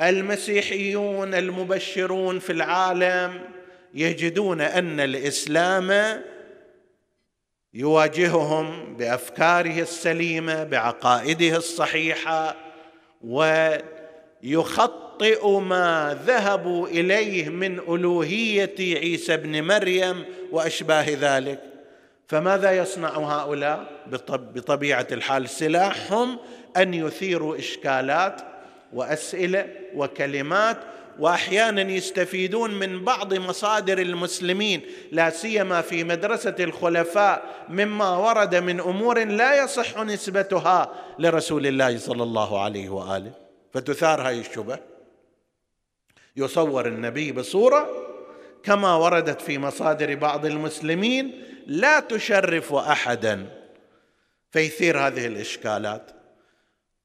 المسيحيون 0.00 1.34
المبشرون 1.34 2.38
في 2.38 2.52
العالم 2.52 3.40
يجدون 3.94 4.60
أن 4.60 5.00
الإسلام 5.00 5.90
يواجههم 7.74 8.96
بأفكاره 8.96 9.80
السليمة 9.80 10.64
بعقائده 10.64 11.56
الصحيحة 11.56 12.56
ويخطئ 14.42 15.48
ما 15.58 16.18
ذهبوا 16.26 16.88
إليه 16.88 17.48
من 17.48 17.78
ألوهية 17.78 18.74
عيسى 18.78 19.34
ابن 19.34 19.64
مريم 19.64 20.24
وأشباه 20.52 21.06
ذلك. 21.20 21.60
فماذا 22.28 22.72
يصنع 22.72 23.08
هؤلاء؟ 23.08 23.86
بطبيعة 24.32 25.06
الحال 25.12 25.48
سلاحهم 25.48 26.38
أن 26.76 26.94
يثيروا 26.94 27.58
إشكالات 27.58 28.42
وأسئلة 28.92 29.66
وكلمات 29.94 30.76
واحيانا 31.20 31.82
يستفيدون 31.82 32.74
من 32.74 33.04
بعض 33.04 33.34
مصادر 33.34 33.98
المسلمين 33.98 34.82
لا 35.12 35.30
سيما 35.30 35.80
في 35.80 36.04
مدرسة 36.04 36.54
الخلفاء 36.60 37.66
مما 37.68 38.16
ورد 38.16 38.54
من 38.54 38.80
أمور 38.80 39.24
لا 39.24 39.64
يصح 39.64 39.98
نسبتها 39.98 40.92
لرسول 41.18 41.66
الله 41.66 41.98
صلى 41.98 42.22
الله 42.22 42.60
عليه 42.60 42.88
وآله. 42.88 43.32
فتثار 43.72 44.22
هذه 44.22 44.40
الشبه. 44.40 44.78
يصور 46.36 46.86
النبي 46.86 47.32
بصورة 47.32 47.88
كما 48.62 48.94
وردت 48.94 49.40
في 49.40 49.58
مصادر 49.58 50.14
بعض 50.14 50.46
المسلمين 50.46 51.44
لا 51.66 52.00
تشرف 52.00 52.74
احدا. 52.74 53.46
فيثير 54.50 54.98
هذه 54.98 55.26
الإشكالات. 55.26 56.10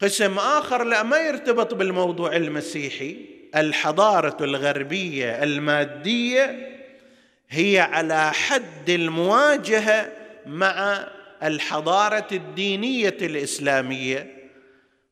قسم 0.02 0.38
آخر 0.40 0.84
لا 0.84 1.04
ما 1.04 1.18
يرتبط 1.18 1.74
بالموضوع 1.74 2.36
المسيحي. 2.36 3.35
الحضارة 3.56 4.38
الغربية 4.42 5.44
المادية 5.44 6.70
هي 7.50 7.80
على 7.80 8.34
حد 8.34 8.90
المواجهة 8.90 10.12
مع 10.46 11.08
الحضارة 11.44 12.28
الدينية 12.32 13.18
الإسلامية. 13.22 14.36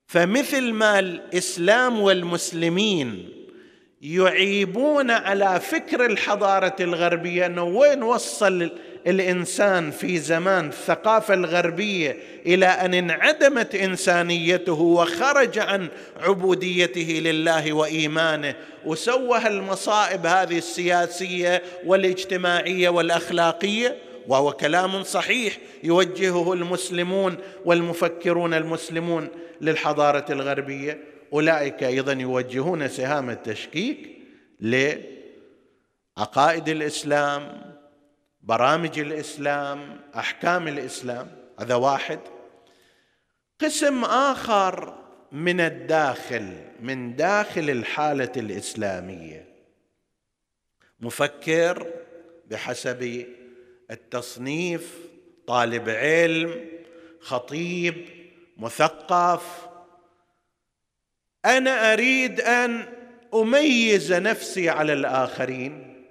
فمثل 0.07 0.73
ما 0.73 0.99
الإسلام 0.99 1.99
والمسلمين 1.99 3.29
يعيبون 4.01 5.11
على 5.11 5.59
فكر 5.59 6.05
الحضارة 6.05 6.75
الغربية 6.79 7.45
إنه 7.45 7.63
وين 7.63 8.03
وصل 8.03 8.71
الإنسان 9.07 9.91
في 9.91 10.17
زمان 10.17 10.67
الثقافة 10.67 11.33
الغربية 11.33 12.17
إلى 12.45 12.65
أن 12.65 12.93
انعدمت 12.93 13.75
إنسانيته 13.75 14.81
وخرج 14.81 15.59
عن 15.59 15.87
عبوديته 16.17 17.21
لله 17.23 17.73
وإيمانه 17.73 18.55
وسوى 18.85 19.47
المصائب 19.47 20.25
هذه 20.25 20.57
السياسية 20.57 21.63
والاجتماعية 21.85 22.89
والأخلاقية 22.89 23.97
وهو 24.27 24.51
كلام 24.51 25.03
صحيح 25.03 25.57
يوجهه 25.83 26.53
المسلمون 26.53 27.37
والمفكرون 27.65 28.53
المسلمون 28.53 29.27
للحضارة 29.61 30.25
الغربية. 30.29 30.99
أولئك 31.33 31.83
أيضا 31.83 32.13
يوجهون 32.13 32.87
سهام 32.87 33.29
التشكيك 33.29 34.17
لعقائد 34.59 34.99
الإسلام 36.69 37.72
برامج 38.43 38.99
الإسلام 38.99 39.99
أحكام 40.15 40.67
الإسلام 40.67 41.31
هذا 41.59 41.75
واحد. 41.75 42.19
قسم 43.61 44.03
آخر 44.03 44.97
من 45.31 45.59
الداخل 45.59 46.53
من 46.79 47.15
داخل 47.15 47.69
الحالة 47.69 48.31
الإسلامية. 48.37 49.53
مفكر 50.99 51.93
بحسب 52.45 53.25
التصنيف 53.91 54.97
طالب 55.47 55.89
علم 55.89 56.65
خطيب 57.19 58.09
مثقف. 58.57 59.67
أنا 61.45 61.93
أريد 61.93 62.41
أن 62.41 62.85
أميز 63.33 64.13
نفسي 64.13 64.69
على 64.69 64.93
الآخرين. 64.93 66.05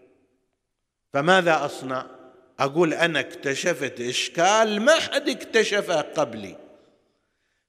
فماذا 1.13 1.65
أصنع؟ 1.65 2.12
أقول 2.63 2.95
أنا 2.95 3.21
اكتشفت 3.21 4.01
إشكال 4.01 4.81
ما 4.81 4.95
حد 4.95 5.29
اكتشفه 5.29 6.01
قبلي. 6.01 6.57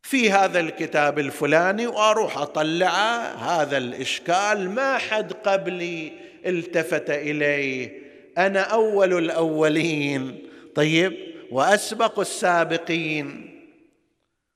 في 0.01 0.31
هذا 0.31 0.59
الكتاب 0.59 1.19
الفلاني 1.19 1.87
وأروح 1.87 2.37
أطلعه 2.37 3.35
هذا 3.35 3.77
الإشكال 3.77 4.69
ما 4.69 4.97
حد 4.97 5.33
قبلي 5.33 6.11
التفت 6.45 7.09
إليه. 7.09 7.99
أنا 8.37 8.59
أول 8.59 9.17
الأولين. 9.17 10.47
طيب 10.75 11.17
وأسبق 11.51 12.19
السابقين. 12.19 13.49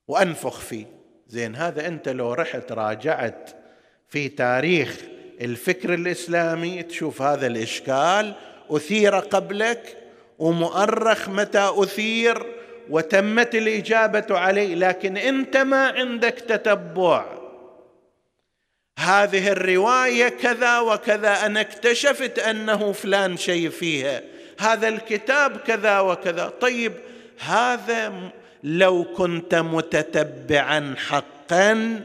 وأنفخ 0.07 0.59
فيه. 0.59 0.85
زين 1.27 1.55
هذا 1.55 1.87
أنت 1.87 2.09
لو 2.09 2.33
رحت 2.33 2.71
راجعت 2.71 3.49
في 4.07 4.29
تاريخ 4.29 5.01
الفكر 5.41 5.93
الإسلامي 5.93 6.83
تشوف 6.83 7.21
هذا 7.21 7.47
الإشكال 7.47 8.33
أثير 8.69 9.15
قبلك. 9.15 10.06
ومؤرخ 10.39 11.29
متى 11.29 11.71
أثير 11.75 12.45
وتمت 12.89 13.55
الإجابة 13.55 14.25
عليه 14.29 14.75
لكن 14.75 15.17
أنت 15.17 15.57
ما 15.57 15.87
عندك 15.87 16.33
تتبع. 16.33 17.25
هذه 18.99 19.51
الرواية 19.51 20.29
كذا 20.29 20.79
وكذا 20.79 21.45
أنا 21.45 21.61
اكتشفت 21.61 22.39
أنه 22.39 22.91
فلان 22.91 23.37
شيء 23.37 23.69
فيها. 23.69 24.21
هذا 24.59 24.87
الكتاب 24.87 25.57
كذا 25.57 25.99
وكذا. 25.99 26.53
طيب 26.61 26.93
هذا 27.39 28.13
لو 28.63 29.03
كنت 29.03 29.55
متتبعا 29.55 30.95
حقا 31.07 32.01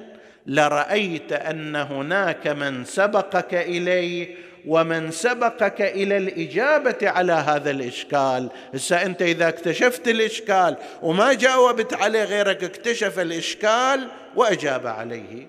لرأيت 0.46 1.32
أن 1.32 1.76
هناك 1.76 2.46
من 2.46 2.84
سبقك 2.84 3.54
إليه 3.54 4.36
ومن 4.66 5.10
سبقك 5.10 5.82
إلى 5.82 6.16
الإجابة 6.16 6.98
على 7.02 7.32
هذا 7.32 7.70
الإشكال. 7.70 8.50
هسه 8.74 9.02
أنت 9.02 9.22
إذا 9.22 9.48
اكتشفت 9.48 10.08
الإشكال 10.08 10.76
وما 11.02 11.32
جاوبت 11.32 11.94
عليه 11.94 12.24
غيرك 12.24 12.64
اكتشف 12.64 13.18
الإشكال 13.18 14.08
وأجاب 14.36 14.86
عليه. 14.86 15.46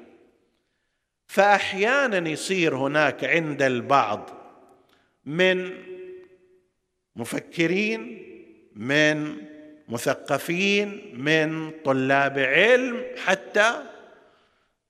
فاحيانا 1.28 2.30
يصير 2.30 2.76
هناك 2.76 3.23
عند 3.23 3.62
البعض 3.62 4.30
من 5.26 5.71
مفكرين 7.15 8.23
من 8.76 9.38
مثقفين 9.89 11.13
من 11.13 11.71
طلاب 11.86 12.39
علم 12.39 13.04
حتى 13.26 13.84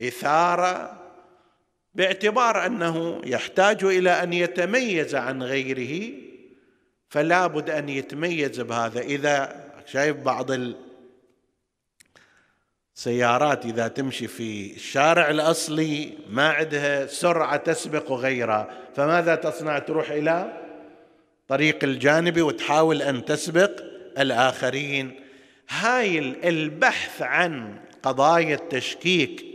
إثارة 0.02 1.03
باعتبار 1.96 2.66
أنه 2.66 3.22
يحتاج 3.26 3.84
إلى 3.84 4.24
أن 4.24 4.34
يتميز 4.34 5.16
عن 5.16 5.44
غيره 5.44 6.14
فلا 7.10 7.48
بد 7.48 7.70
أن 7.70 7.90
يتميز 7.90 8.62
بهذا. 8.62 9.02
إذا 9.02 9.64
شايف 9.86 10.18
بعض 10.18 10.52
السيارات 12.96 13.66
إذا 13.66 13.88
تمشي 13.88 14.28
في 14.28 14.76
الشارع 14.76 15.30
الأصلي 15.30 16.18
ما 16.30 16.50
عندها 16.50 17.06
سرعة 17.06 17.58
تسبق 17.58 18.12
غيرها 18.12 18.70
فماذا 18.96 19.36
تصنع؟ 19.36 19.80
تروح 19.80 20.12
إلى 20.12 20.64
طريق 21.48 21.84
الجانبي 21.84 22.42
وتحاول 22.42 23.02
أن 23.02 23.26
تسبق 23.26 23.72
الآخرين. 24.20 25.20
هاي 25.70 26.20
البحث 26.20 27.22
عن 27.22 27.80
قضايا 28.04 28.56
التشكيك 28.56 29.46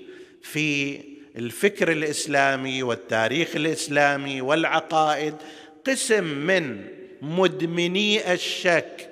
في 0.42 1.00
الفكر 1.38 1.92
الإسلامي 1.92 2.82
والتاريخ 2.82 3.56
الإسلامي 3.56 4.40
والعقائد 4.40 5.34
قسم 5.86 6.24
من 6.24 6.84
مدمني 7.22 8.32
الشك 8.32 9.10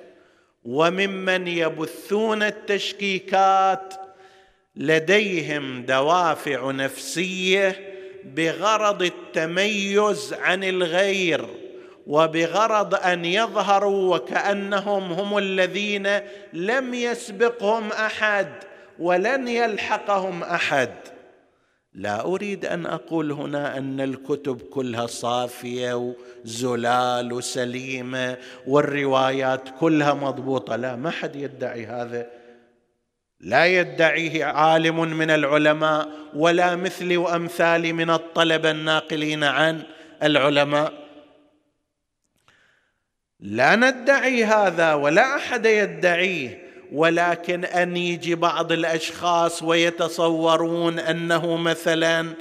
وممن 0.65 1.47
يبثون 1.47 2.43
التشكيكات 2.43 3.93
لديهم 4.75 5.85
دوافع 5.85 6.71
نفسية 6.71 7.93
بغرض 8.25 9.01
التميز 9.01 10.33
عن 10.33 10.63
الغير 10.63 11.47
وبغرض 12.07 12.95
أن 12.95 13.25
يظهروا 13.25 14.15
وكأنهم 14.15 15.11
هم 15.11 15.37
الذين 15.37 16.19
لم 16.53 16.93
يسبقهم 16.93 17.91
أحد 17.91 18.47
ولن 18.99 19.47
يلحقهم 19.47 20.43
أحد. 20.43 21.16
لا 21.97 22.25
أريد 22.25 22.65
أن 22.65 22.85
أقول 22.85 23.31
هنا 23.31 23.77
أن 23.77 24.01
الكتب 24.01 24.61
كلها 24.61 25.07
صافية 25.07 26.13
وزلال 26.45 27.33
وسليمة 27.33 28.37
والروايات 28.67 29.69
كلها 29.79 30.13
مضبوطة. 30.13 30.75
لا 30.75 30.95
ما 30.95 31.09
حد 31.09 31.35
يدعي 31.35 31.85
هذا. 31.85 32.27
لا 33.39 33.65
يدعيه 33.65 34.45
عالم 34.45 35.17
من 35.17 35.29
العلماء 35.29 36.09
ولا 36.35 36.75
مثلي 36.75 37.17
وامثالي 37.17 37.93
من 37.93 38.09
الطلبه 38.09 38.71
الناقلين 38.71 39.43
عن 39.43 39.83
العلماء. 40.23 40.93
لا 43.39 43.75
ندعي 43.75 44.43
هذا 44.43 44.93
ولا 44.93 45.35
أحد 45.35 45.65
يدعيه. 45.65 46.66
ولكن 46.93 47.65
أن 47.65 47.97
يجي 47.97 48.35
بعض 48.35 48.71
الأشخاص 48.71 49.63
ويتصورون 49.63 50.99
أنه 50.99 51.57
مثلا 51.57 52.33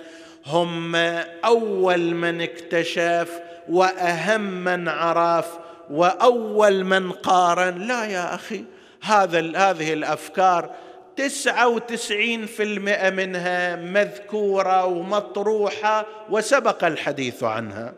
هم 0.46 0.96
أول 1.44 2.14
من 2.14 2.40
اكتشف 2.40 3.40
وأهم 3.68 4.40
من 4.40 4.88
عرف 4.88 5.46
وأول 5.90 6.84
من 6.84 7.12
قارن 7.12 7.78
لا 7.78 8.04
يا 8.04 8.34
أخي 8.34 8.64
هذا 9.02 9.40
هذه 9.40 9.92
الأفكار 9.92 10.70
تسعة 11.16 11.68
وتسعين 11.68 12.46
في 12.46 12.62
المئة 12.62 13.10
منها 13.10 13.76
مذكورة 13.76 14.84
ومطروحة 14.84 16.06
وسبق 16.30 16.84
الحديث 16.84 17.42
عنها. 17.42 17.94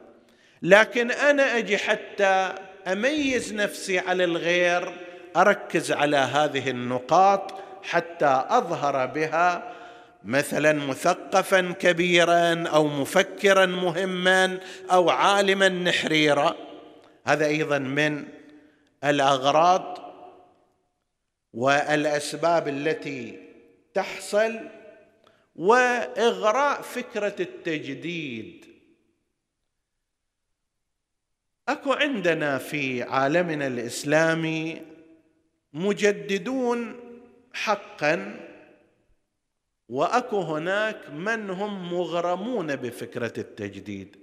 لكن 0.62 1.10
أنا 1.10 1.58
أجي 1.58 1.78
حتى 1.78 2.52
أميز 2.86 3.54
نفسي 3.54 3.98
على 3.98 4.24
الغير 4.24 5.07
أركز 5.40 5.92
على 5.92 6.16
هذه 6.16 6.70
النقاط 6.70 7.54
حتى 7.82 8.44
أظهر 8.48 9.06
بها 9.06 9.72
مثلا 10.24 10.72
مثقفا 10.72 11.72
كبيرا 11.72 12.68
أو 12.68 12.86
مفكرا 12.86 13.66
مهما 13.66 14.58
أو 14.90 15.10
عالما 15.10 15.68
نحريرا. 15.68 16.56
هذا 17.26 17.46
أيضا 17.46 17.78
من 17.78 18.24
الأغراض 19.04 19.98
والأسباب 21.52 22.68
التي 22.68 23.38
تحصل 23.94 24.60
وإغراء 25.56 26.82
فكرة 26.82 27.34
التجديد. 27.40 28.64
أكو 31.68 31.92
عندنا 31.92 32.58
في 32.58 33.02
عالمنا 33.02 33.66
الإسلامي 33.66 34.82
مجددون 35.72 36.96
حقا 37.52 38.40
وأكو 39.88 40.40
هناك 40.40 41.10
من 41.10 41.50
هم 41.50 41.92
مغرمون 41.92 42.76
بفكرة 42.76 43.32
التجديد. 43.38 44.16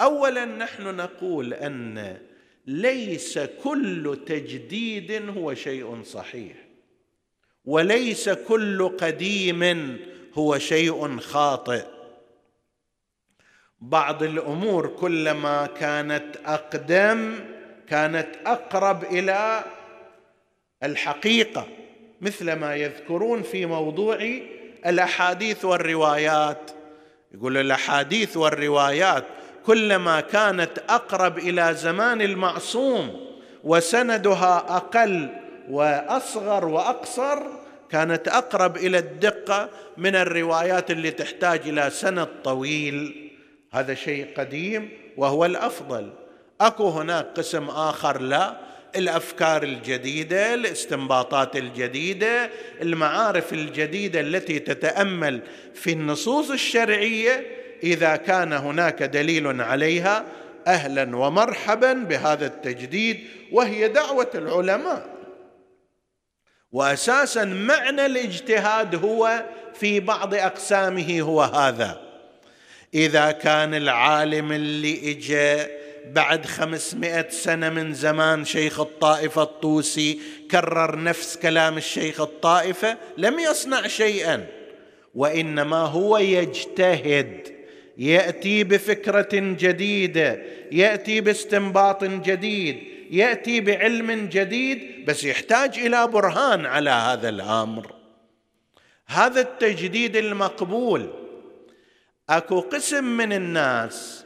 اولا 0.00 0.44
نحن 0.44 0.96
نقول 0.96 1.54
أن 1.54 2.18
ليس 2.66 3.38
كل 3.38 4.18
تجديد 4.26 5.28
هو 5.38 5.54
شيء 5.54 6.02
صحيح 6.02 6.56
وليس 7.64 8.28
كل 8.28 8.88
قديم 8.88 9.98
هو 10.34 10.58
شيء 10.58 11.18
خاطئ. 11.18 11.84
بعض 13.80 14.22
الأمور 14.22 14.86
كلما 14.86 15.66
كانت 15.66 16.36
أقدم 16.44 17.34
كانت 17.88 18.28
أقرب 18.46 19.04
إلى 19.04 19.64
الحقيقة 20.86 21.66
مثل 22.20 22.52
ما 22.52 22.76
يذكرون 22.76 23.42
في 23.42 23.66
موضوع 23.66 24.18
الأحاديث 24.86 25.64
والروايات. 25.64 26.70
يقول 27.34 27.56
الأحاديث 27.56 28.36
والروايات 28.36 29.24
كلما 29.66 30.20
كانت 30.20 30.78
أقرب 30.88 31.38
إلى 31.38 31.74
زمان 31.74 32.22
المعصوم 32.22 33.26
وسندها 33.64 34.76
أقل 34.76 35.28
وأصغر 35.70 36.64
وأقصر 36.64 37.42
كانت 37.90 38.28
أقرب 38.28 38.76
إلى 38.76 38.98
الدقة 38.98 39.68
من 39.96 40.16
الروايات 40.16 40.90
اللي 40.90 41.10
تحتاج 41.10 41.68
إلى 41.68 41.90
سند 41.90 42.28
طويل. 42.44 43.30
هذا 43.72 43.94
شيء 43.94 44.26
قديم 44.36 44.88
وهو 45.16 45.44
الأفضل. 45.44 46.12
أكو 46.60 46.88
هناك 46.88 47.26
قسم 47.36 47.68
آخر 47.68 48.20
لا 48.20 48.65
الأفكار 48.96 49.62
الجديدة 49.62 50.54
الاستنباطات 50.54 51.56
الجديدة 51.56 52.50
المعارف 52.82 53.52
الجديدة 53.52 54.20
التي 54.20 54.58
تتأمل 54.58 55.40
في 55.74 55.92
النصوص 55.92 56.50
الشرعية. 56.50 57.46
إذا 57.82 58.16
كان 58.16 58.52
هناك 58.52 59.02
دليل 59.02 59.60
عليها 59.60 60.24
أهلا 60.66 61.16
ومرحبا 61.16 61.92
بهذا 61.92 62.46
التجديد 62.46 63.20
وهي 63.52 63.88
دعوة 63.88 64.30
العلماء. 64.34 65.16
واساسا 66.72 67.44
معنى 67.44 68.06
الاجتهاد 68.06 68.94
هو 68.94 69.44
في 69.74 70.00
بعض 70.00 70.34
أقسامه 70.34 71.20
هو 71.20 71.42
هذا. 71.42 72.00
إذا 72.94 73.30
كان 73.30 73.74
العالم 73.74 74.52
اللي 74.52 75.10
اجى 75.10 75.66
بعد 76.12 76.46
خمسمائة 76.46 77.28
سنة 77.28 77.70
من 77.70 77.94
زمان 77.94 78.44
شيخ 78.44 78.80
الطائفة 78.80 79.42
الطوسي 79.42 80.20
كرر 80.50 81.02
نفس 81.02 81.36
كلام 81.36 81.76
الشيخ 81.76 82.20
الطائفة 82.20 82.96
لم 83.16 83.38
يصنع 83.38 83.86
شيئا 83.86 84.46
وإنما 85.14 85.76
هو 85.76 86.18
يجتهد 86.18 87.56
يأتي 87.98 88.64
بفكرة 88.64 89.28
جديدة 89.32 90.42
يأتي 90.72 91.20
باستنباط 91.20 92.04
جديد 92.04 92.82
يأتي 93.10 93.60
بعلم 93.60 94.28
جديد 94.32 95.04
بس 95.06 95.24
يحتاج 95.24 95.78
إلى 95.78 96.06
برهان 96.06 96.66
على 96.66 96.90
هذا 96.90 97.28
الأمر. 97.28 97.92
هذا 99.06 99.40
التجديد 99.40 100.16
المقبول. 100.16 101.10
أكو 102.30 102.60
قسم 102.60 103.04
من 103.04 103.32
الناس 103.32 104.25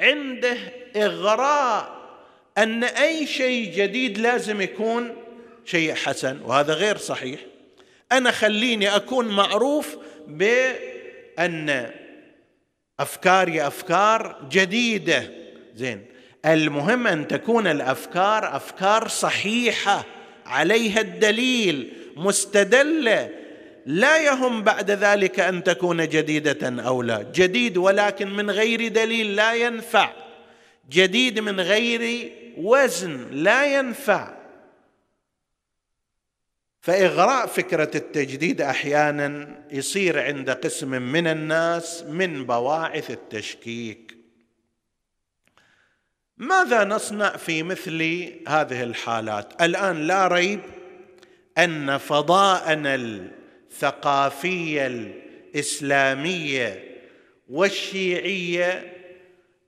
عنده 0.00 0.56
إغراء 0.96 2.00
أن 2.58 2.84
أي 2.84 3.26
شيء 3.26 3.72
جديد 3.74 4.18
لازم 4.18 4.60
يكون 4.60 5.16
شيء 5.64 5.94
حسن 5.94 6.40
وهذا 6.40 6.74
غير 6.74 6.96
صحيح. 6.96 7.40
أنا 8.12 8.30
خليني 8.30 8.96
أكون 8.96 9.28
معروف 9.28 9.96
بأن 10.26 11.90
افكاري 13.00 13.66
أفكار 13.66 14.48
جديدة. 14.50 15.30
زين 15.74 16.06
المهم 16.46 17.06
أن 17.06 17.28
تكون 17.28 17.66
الأفكار 17.66 18.56
أفكار 18.56 19.08
صحيحة 19.08 20.04
عليها 20.46 21.00
الدليل 21.00 21.92
مستدلة. 22.16 23.39
لا 23.86 24.18
يهم 24.18 24.62
بعد 24.62 24.90
ذلك 24.90 25.40
أن 25.40 25.64
تكون 25.64 26.08
جديدة 26.08 26.82
أو 26.86 27.02
لا. 27.02 27.22
جديد 27.22 27.76
ولكن 27.76 28.28
من 28.28 28.50
غير 28.50 28.88
دليل 28.88 29.36
لا 29.36 29.54
ينفع. 29.54 30.12
جديد 30.90 31.38
من 31.38 31.60
غير 31.60 32.32
وزن 32.56 33.28
لا 33.30 33.78
ينفع. 33.78 34.34
فإغراء 36.80 37.46
فكرة 37.46 37.90
التجديد 37.94 38.60
أحيانا 38.60 39.58
يصير 39.70 40.22
عند 40.22 40.50
قسم 40.50 40.88
من 40.88 41.26
الناس 41.26 42.04
من 42.08 42.46
بواعث 42.46 43.10
التشكيك. 43.10 44.16
ماذا 46.36 46.84
نصنع 46.84 47.36
في 47.36 47.62
مثل 47.62 48.02
هذه 48.48 48.82
الحالات؟ 48.82 49.62
الآن 49.62 50.06
لا 50.06 50.28
ريب 50.28 50.60
أن 51.58 51.98
فضاءنا 51.98 52.94
الثقافية 53.70 54.86
الإسلامية 54.86 56.84
والشيعية 57.48 58.96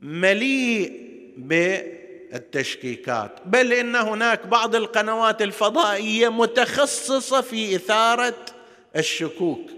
مليء 0.01 0.93
بالتشكيكات. 1.37 3.41
بل 3.47 3.73
إن 3.73 3.97
هناك 3.97 4.47
بعض 4.47 4.75
القنوات 4.75 5.43
الفضائية 5.43 6.29
متخصصة 6.29 7.41
في 7.41 7.77
إثارة 7.77 8.35
الشكوك. 8.97 9.71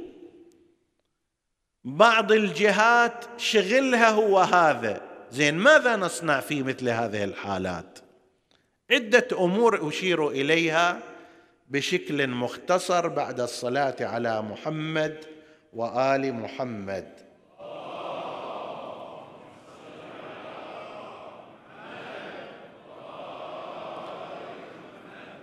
بعض 1.85 2.33
الجهات 2.33 3.25
شغلها 3.37 4.11
هو 4.11 4.39
هذا. 4.39 5.01
زين 5.31 5.55
ماذا 5.55 5.97
نصنع 5.97 6.41
في 6.41 6.63
مثل 6.63 6.89
هذه 6.89 7.25
الحالات؟ 7.25 7.99
عدة 8.91 9.29
أمور 9.33 9.89
أشير 9.89 10.29
إليها. 10.29 11.14
بشكل 11.69 12.27
مختصر 12.27 13.09
بعد 13.09 13.41
الصلاة 13.41 13.97
على 14.01 14.43
محمد 14.43 15.25
وآل 15.73 16.35
محمد. 16.35 17.09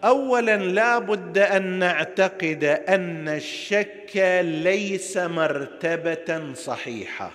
اولا 0.03 0.57
لا 0.57 0.99
بد 0.99 1.38
أن 1.38 1.79
نعتقد 1.79 2.63
أن 2.63 3.27
الشك 3.27 4.41
ليس 4.41 5.17
مرتبة 5.17 6.53
صحيحة 6.53 7.31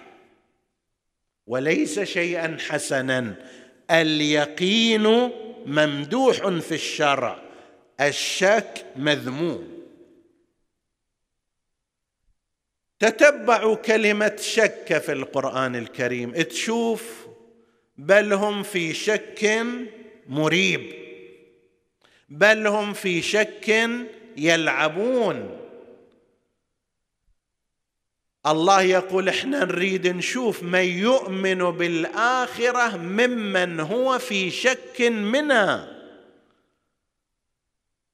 وليس 1.46 2.00
شيئا 2.00 2.56
حسنا. 2.68 3.34
اليقين 3.90 5.30
ممدوح 5.66 6.48
في 6.48 6.72
الشرع. 6.74 7.45
الشك 8.00 8.86
مذموم. 8.96 9.76
تتبعوا 12.98 13.76
كلمة 13.76 14.36
شك 14.40 14.98
في 14.98 15.12
القرآن 15.12 15.76
الكريم. 15.76 16.42
تشوف 16.42 17.26
بل 17.96 18.32
هم 18.32 18.62
في 18.62 18.94
شك 18.94 19.66
مريب. 20.28 20.94
بل 22.28 22.66
هم 22.66 22.92
في 22.92 23.22
شك 23.22 23.90
يلعبون. 24.36 25.60
الله 28.46 28.82
يقول 28.82 29.28
إحنا 29.28 29.64
نريد 29.64 30.06
نشوف 30.06 30.62
من 30.62 30.84
يؤمن 30.84 31.70
بالآخرة 31.70 32.96
ممن 32.96 33.80
هو 33.80 34.18
في 34.18 34.50
شك 34.50 35.00
منها. 35.00 35.95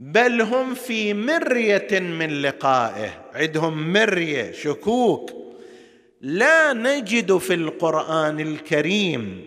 بل 0.02 0.42
هم 0.42 0.74
في 0.74 1.14
مرية 1.14 2.00
من 2.00 2.42
لقائه. 2.42 3.30
عندهم 3.34 3.92
مرية 3.92 4.52
شكوك. 4.52 5.30
لا 6.20 6.72
نجد 6.72 7.36
في 7.36 7.54
القرآن 7.54 8.40
الكريم 8.40 9.44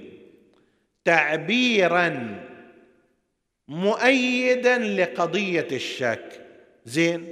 تعبيرا 1.05 2.39
مؤيدا 3.67 4.77
لقضية 4.77 5.67
الشك. 5.71 6.41
زين؟ 6.85 7.29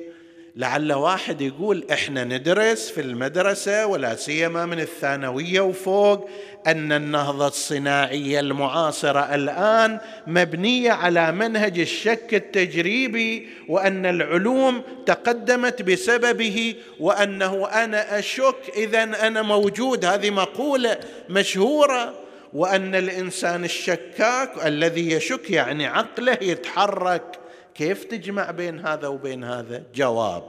لعل 0.55 0.93
واحد 0.93 1.41
يقول 1.41 1.85
إحنا 1.91 2.23
ندرس 2.23 2.89
في 2.89 3.01
المدرسة 3.01 3.87
ولا 3.87 4.15
سيما 4.15 4.65
من 4.65 4.79
الثانوية 4.79 5.61
وفوق. 5.61 6.29
أن 6.67 6.91
النهضه 6.91 7.47
الصناعيه 7.47 8.39
المعاصره 8.39 9.35
الآن 9.35 9.99
مبنيه 10.27 10.91
على 10.91 11.31
منهج 11.31 11.79
الشك 11.79 12.33
التجريبي 12.33 13.49
وأن 13.67 14.05
العلوم 14.05 14.81
تقدمت 15.05 15.81
بسببه 15.81 16.75
وأنه 16.99 17.67
أنا 17.67 18.19
أشك 18.19 18.55
إذا 18.75 19.03
أنا 19.03 19.41
موجود 19.41 20.05
هذه 20.05 20.29
مقولة 20.29 20.99
مشهورة 21.29 22.13
وأن 22.53 22.95
الإنسان 22.95 23.63
الشكاك 23.63 24.65
الذي 24.65 25.11
يشك 25.11 25.49
يعني 25.49 25.85
عقله 25.85 26.37
يتحرك. 26.41 27.39
كيف 27.75 28.03
تجمع 28.03 28.51
بين 28.51 28.79
هذا 28.79 29.07
وبين 29.07 29.43
هذا؟ 29.43 29.83
جواب 29.95 30.43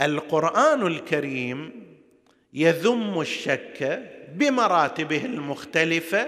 القرآن 0.00 0.86
الكريم 0.86 1.93
يذم 2.54 3.20
الشك 3.20 4.02
بمراتبه 4.34 5.24
المختلفة 5.24 6.26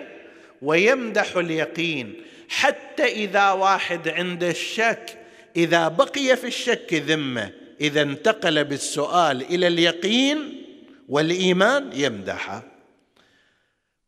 ويمدح 0.63 1.37
اليقين 1.37 2.15
حتى 2.49 3.05
إذا 3.05 3.51
واحد 3.51 4.09
عنده 4.09 4.51
الشك 4.51 5.19
إذا 5.57 5.89
بقي 5.89 6.37
في 6.37 6.47
الشك 6.47 6.95
ذمة 6.95 7.53
إذا 7.81 8.03
انتقل 8.03 8.65
بالسؤال 8.65 9.43
إلى 9.43 9.67
اليقين 9.67 10.63
والإيمان 11.09 11.91
يمدحه 11.95 12.63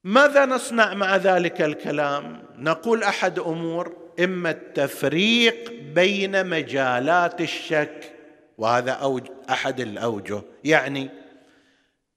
ماذا 0.05 0.47
نصنع 0.47 0.95
مع 0.95 1.17
ذلك 1.17 1.63
الكلام؟ 1.63 2.43
نقول 2.59 3.03
أحد 3.03 3.39
أمور 3.39 3.97
إما 4.21 4.51
التفريق 4.51 5.73
بين 5.95 6.47
مجالات 6.47 7.41
الشك 7.41 8.13
وهذا 8.59 8.91
أوج 8.91 9.23
أحد 9.51 9.81
الأوجه 9.81 10.43
يعني 10.65 11.11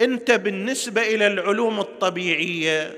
انت 0.01 0.31
بالنسبة 0.31 1.01
إلى 1.01 1.27
العلوم 1.27 1.79
الطبيعية 1.79 2.93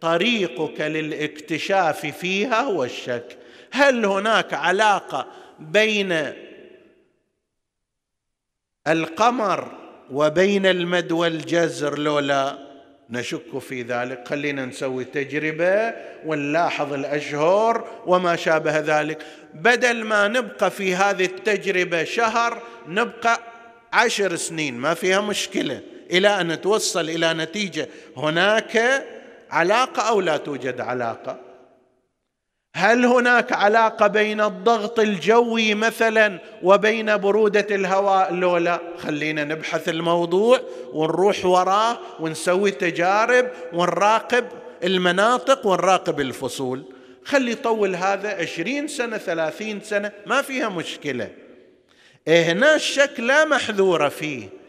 طريقك 0.00 0.80
للاكتشاف 0.80 2.06
فيها 2.06 2.60
هو 2.60 2.84
الشك 2.84 3.38
هل 3.72 4.04
هناك 4.04 4.54
علاقة 4.54 5.26
بين 5.58 6.32
القمر 8.88 9.72
وبين 10.10 10.66
المد 10.66 11.12
والجزر؟ 11.12 11.98
لولا 11.98 12.58
نشك 13.10 13.58
في 13.58 13.82
ذلك. 13.82 14.28
خلينا 14.28 14.64
نسوي 14.66 15.04
تجربة 15.04 15.94
ونلاحظ 16.26 16.92
الأشهر 16.92 18.02
وما 18.06 18.36
شابه 18.36 18.78
ذلك. 18.78 19.26
بدل 19.54 20.04
ما 20.04 20.28
نبقى 20.28 20.70
في 20.70 20.94
هذه 20.94 21.24
التجربة 21.24 22.04
شهر 22.04 22.62
نبقى 22.88 23.40
عشر 23.92 24.36
سنين 24.36 24.74
ما 24.74 24.94
فيها 24.94 25.20
مشكلة. 25.20 25.80
إلى 26.12 26.40
أن 26.40 26.48
نتوصل 26.48 27.08
إلى 27.08 27.34
نتيجة. 27.34 27.88
هناك 28.16 29.04
علاقة 29.50 30.02
أو 30.02 30.20
لا 30.20 30.36
توجد 30.36 30.80
علاقة؟ 30.80 31.38
هل 32.76 33.04
هناك 33.04 33.52
علاقة 33.52 34.06
بين 34.06 34.40
الضغط 34.40 35.00
الجوي 35.00 35.74
مثلا 35.74 36.38
وبين 36.62 37.16
برودة 37.16 37.66
الهواء؟ 37.70 38.34
لو 38.34 38.56
لا. 38.56 38.80
خلينا 38.98 39.44
نبحث 39.44 39.88
الموضوع 39.88 40.60
ونروح 40.92 41.46
وراه 41.46 41.98
ونسوي 42.20 42.70
تجارب 42.70 43.50
ونراقب 43.72 44.44
المناطق 44.84 45.66
ونراقب 45.66 46.20
الفصول. 46.20 46.84
خلي 47.24 47.50
يطول 47.50 47.96
هذا 47.96 48.28
عشرين 48.28 48.88
سنة 48.88 49.18
ثلاثين 49.18 49.80
سنة 49.80 50.12
ما 50.26 50.42
فيها 50.42 50.68
مشكلة. 50.68 51.30
إيه 52.28 52.52
هنا 52.52 52.74
الشك 52.74 53.20
لا 53.20 53.44
محذور 53.44 54.10
فيه. 54.10 54.59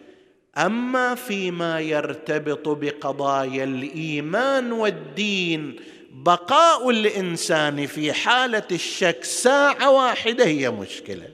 أما 0.57 1.15
فيما 1.15 1.79
يرتبط 1.79 2.69
بقضايا 2.69 3.63
الإيمان 3.63 4.71
والدين 4.71 5.79
بقاء 6.11 6.89
الإنسان 6.89 7.85
في 7.85 8.13
حالة 8.13 8.67
الشك 8.71 9.23
ساعة 9.23 9.91
واحدة 9.91 10.45
هي 10.45 10.71
مشكلة. 10.71 11.29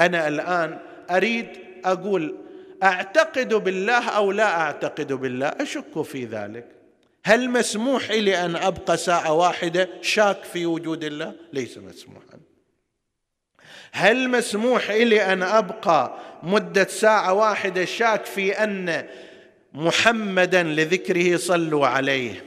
أنا 0.00 0.28
الآن 0.28 0.78
أريد 1.10 1.48
أقول 1.84 2.36
أعتقد 2.82 3.54
بالله 3.54 4.08
أو 4.08 4.32
لا 4.32 4.60
أعتقد 4.60 5.12
بالله؟ 5.12 5.46
أشك 5.46 6.02
في 6.02 6.24
ذلك. 6.24 6.68
هل 7.24 7.50
مسموح 7.50 8.10
لي 8.10 8.44
أن 8.44 8.56
أبقى 8.56 8.96
ساعة 8.96 9.32
واحدة 9.32 9.88
شاك 10.00 10.44
في 10.44 10.66
وجود 10.66 11.04
الله؟ 11.04 11.34
ليس 11.52 11.78
مسموحا. 11.78 12.51
هل 13.92 14.28
مسموح 14.28 14.90
لي 14.90 15.32
أن 15.32 15.42
أبقى 15.42 16.12
مدة 16.42 16.84
ساعة 16.84 17.32
واحدة 17.32 17.84
شاك 17.84 18.24
في 18.24 18.52
أن 18.52 19.06
محمدا 19.72 20.62
لذكره 20.62 21.36
صلوا 21.36 21.86
عليه؟ 21.86 22.44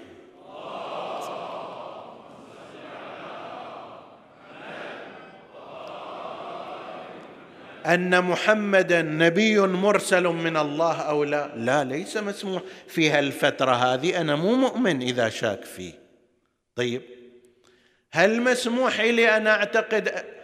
أن 7.86 8.24
محمدا 8.24 9.02
نبي 9.02 9.60
مرسل 9.60 10.24
من 10.24 10.58
الله 10.58 11.02
أو 11.02 11.24
لا؟ 11.24 11.52
لا 11.56 11.84
ليس 11.84 12.18
مسموح 12.18 12.62
في 12.88 13.10
هالفترة 13.10 13.72
هذه. 13.72 14.22
أنا 14.22 14.36
مو 14.36 14.56
مؤمن 14.56 15.02
إذا 15.02 15.30
شاك 15.30 15.64
فيه. 15.64 15.94
طيب 16.76 17.02
هل 18.12 18.42
مسموح 18.42 19.02
لي 19.02 19.38
أن 19.38 19.48
أعتقد 19.48 20.35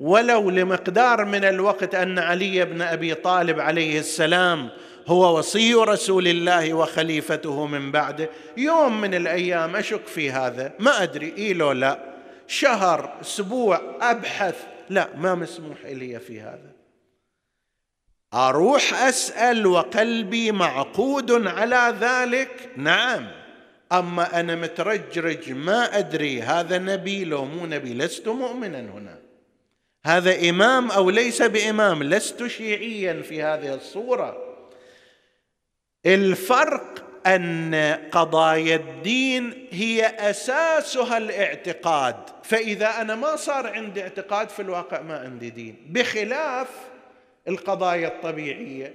ولو 0.00 0.50
لمقدار 0.50 1.24
من 1.24 1.44
الوقت 1.44 1.94
أن 1.94 2.18
علي 2.18 2.64
بن 2.64 2.82
أبي 2.82 3.14
طالب 3.14 3.60
عليه 3.60 3.98
السلام 3.98 4.70
هو 5.06 5.38
وصي 5.38 5.74
رسول 5.74 6.28
الله 6.28 6.74
وخليفته 6.74 7.66
من 7.66 7.92
بعده 7.92 8.30
يوم 8.56 9.00
من 9.00 9.14
الأيام 9.14 9.76
أشك 9.76 10.06
في 10.06 10.30
هذا؟ 10.30 10.72
ما 10.78 11.02
أدري. 11.02 11.34
اي 11.38 11.52
لو 11.52 11.72
لا؟ 11.72 11.98
شهر 12.46 13.20
أسبوع 13.20 13.80
أبحث. 14.00 14.56
لا 14.90 15.08
ما 15.16 15.34
مسموح 15.34 15.84
لي 15.84 16.20
في 16.20 16.40
هذا. 16.40 16.72
أروح 18.34 19.02
أسأل 19.02 19.66
وقلبي 19.66 20.52
معقود 20.52 21.46
على 21.46 21.96
ذلك؟ 22.00 22.70
نعم. 22.76 23.26
أما 23.92 24.40
أنا 24.40 24.54
مترجرج 24.54 25.52
ما 25.52 25.98
أدري. 25.98 26.42
هذا 26.42 26.78
نبي 26.78 27.24
لو 27.24 27.44
مو 27.44 27.66
نبي 27.66 27.94
لست 27.94 28.28
مؤمنا 28.28 28.80
هنا. 28.80 29.25
هذا 30.06 30.50
إمام 30.50 30.90
أو 30.90 31.10
ليس 31.10 31.42
بإمام 31.42 32.02
لست 32.02 32.46
شيعيا 32.46 33.22
في 33.22 33.42
هذه 33.42 33.74
الصورة. 33.74 34.36
الفرق 36.06 37.04
أن 37.26 37.74
قضايا 38.12 38.76
الدين 38.76 39.68
هي 39.70 40.06
أساسها 40.06 41.18
الاعتقاد 41.18 42.16
فإذا 42.44 43.00
أنا 43.00 43.14
ما 43.14 43.36
صار 43.36 43.66
عندي 43.66 44.02
اعتقاد 44.02 44.48
في 44.48 44.62
الواقع 44.62 45.02
ما 45.02 45.18
عندي 45.18 45.50
دين. 45.50 45.86
بخلاف 45.90 46.68
القضايا 47.48 48.08
الطبيعية 48.08 48.94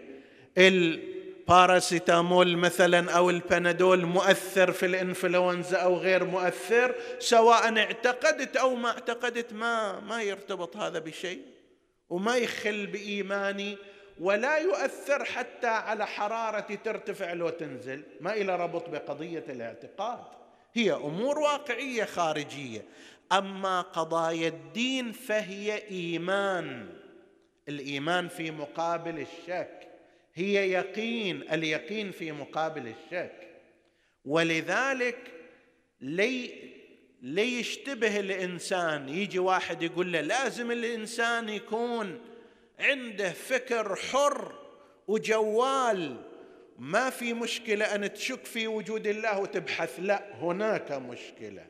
الباراسيتامول 1.51 2.57
مثلا 2.57 3.11
أو 3.11 3.29
البنادول 3.29 4.05
مؤثر 4.05 4.71
في 4.71 4.85
الإنفلونزا 4.85 5.77
أو 5.77 5.97
غير 5.97 6.23
مؤثر 6.23 6.95
سواء 7.19 7.77
اعتقدت 7.77 8.57
أو 8.57 8.75
ما 8.75 8.89
اعتقدت 8.89 9.53
ما 9.53 9.99
ما 9.99 10.21
يرتبط 10.21 10.77
هذا 10.77 10.99
بشيء 10.99 11.41
وما 12.09 12.37
يخل 12.37 12.87
بإيماني 12.87 13.77
ولا 14.19 14.57
يؤثر 14.57 15.23
حتى 15.23 15.67
على 15.67 16.07
حرارتي 16.07 16.77
ترتفع 16.77 17.33
لو 17.33 17.49
تنزل 17.49 18.03
ما 18.21 18.33
إلى 18.33 18.55
ربط 18.55 18.89
بقضية 18.89 19.45
الاعتقاد. 19.49 20.23
هي 20.73 20.93
أمور 20.93 21.39
واقعية 21.39 22.05
خارجية. 22.05 22.85
أما 23.31 23.81
قضايا 23.81 24.47
الدين 24.47 25.11
فهي 25.11 25.89
إيمان. 25.89 26.89
الإيمان 27.69 28.27
في 28.27 28.51
مقابل 28.51 29.19
الشك. 29.19 29.90
هي 30.35 30.71
يقين 30.71 31.51
اليقين 31.51 32.11
في 32.11 32.31
مقابل 32.31 32.87
الشك. 32.87 33.47
ولذلك 34.25 35.17
لي 36.01 36.71
ليشتبه 37.21 38.19
الإنسان 38.19 39.09
يجي 39.09 39.39
واحد 39.39 39.83
يقول 39.83 40.13
له 40.13 40.21
لازم 40.21 40.71
الإنسان 40.71 41.49
يكون 41.49 42.19
عنده 42.79 43.31
فكر 43.31 43.95
حر 43.95 44.55
وجوال. 45.07 46.17
ما 46.79 47.09
في 47.09 47.33
مشكلة 47.33 47.95
أن 47.95 48.13
تشك 48.13 48.45
في 48.45 48.67
وجود 48.67 49.07
الله 49.07 49.39
وتبحث. 49.39 49.99
لا 49.99 50.35
هناك 50.35 50.91
مشكلة. 50.91 51.67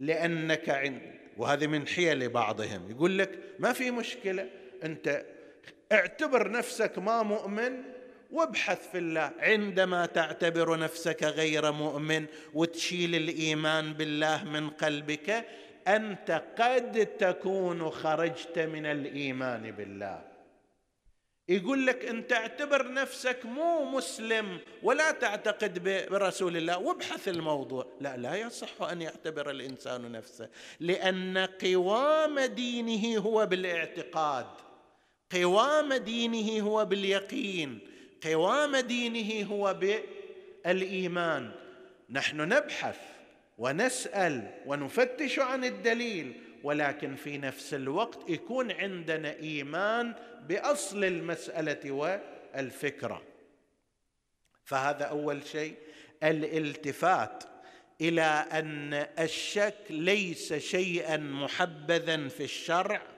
لأنك 0.00 0.68
عند 0.68 1.14
وهذه 1.36 1.66
من 1.66 1.86
حيل 1.86 2.28
بعضهم. 2.28 2.90
يقول 2.90 3.18
لك 3.18 3.38
ما 3.58 3.72
في 3.72 3.90
مشكلة 3.90 4.50
أنت 4.84 5.33
اعتبر 5.92 6.50
نفسك 6.50 6.98
ما 6.98 7.22
مؤمن 7.22 7.82
وابحث 8.30 8.90
في 8.90 8.98
الله. 8.98 9.32
عندما 9.38 10.06
تعتبر 10.06 10.78
نفسك 10.78 11.22
غير 11.22 11.72
مؤمن 11.72 12.26
وتشيل 12.54 13.14
الإيمان 13.14 13.92
بالله 13.92 14.44
من 14.44 14.70
قلبك 14.70 15.44
أنت 15.88 16.42
قد 16.58 17.06
تكون 17.06 17.90
خرجت 17.90 18.58
من 18.58 18.86
الإيمان 18.86 19.70
بالله. 19.70 20.34
يقول 21.48 21.86
لك 21.86 22.04
انت 22.04 22.32
اعتبر 22.32 22.92
نفسك 22.92 23.38
مو 23.44 23.84
مسلم 23.84 24.58
ولا 24.82 25.10
تعتقد 25.10 25.82
برسول 26.10 26.56
الله 26.56 26.78
وابحث 26.78 27.28
الموضوع. 27.28 27.86
لا 28.00 28.16
لا 28.16 28.34
يصح 28.34 28.82
أن 28.82 29.02
يعتبر 29.02 29.50
الإنسان 29.50 30.12
نفسه 30.12 30.48
لأن 30.80 31.38
قوام 31.38 32.40
دينه 32.40 33.18
هو 33.18 33.46
بالإعتقاد. 33.46 34.46
قوام 35.32 35.94
دينه 35.94 36.62
هو 36.62 36.84
باليقين 36.84 37.78
قوام 38.24 38.76
دينه 38.76 39.46
هو 39.48 39.74
بالإيمان. 39.74 41.50
نحن 42.10 42.40
نبحث 42.40 42.98
ونسأل 43.58 44.50
ونفتش 44.66 45.38
عن 45.38 45.64
الدليل 45.64 46.32
ولكن 46.62 47.16
في 47.16 47.38
نفس 47.38 47.74
الوقت 47.74 48.30
يكون 48.30 48.72
عندنا 48.72 49.36
إيمان 49.36 50.14
بأصل 50.48 51.04
المسألة 51.04 51.90
والفكرة. 51.90 53.22
فهذا 54.64 55.04
أول 55.04 55.46
شيء. 55.46 55.74
الالتفات 56.22 57.44
إلى 58.00 58.46
أن 58.52 58.94
الشك 59.18 59.74
ليس 59.90 60.52
شيئا 60.52 61.16
محبذا 61.16 62.28
في 62.28 62.44
الشرع. 62.44 63.13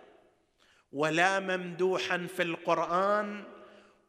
ولا 0.93 1.41
ممدوحا 1.41 2.27
في 2.37 2.43
القرآن 2.43 3.45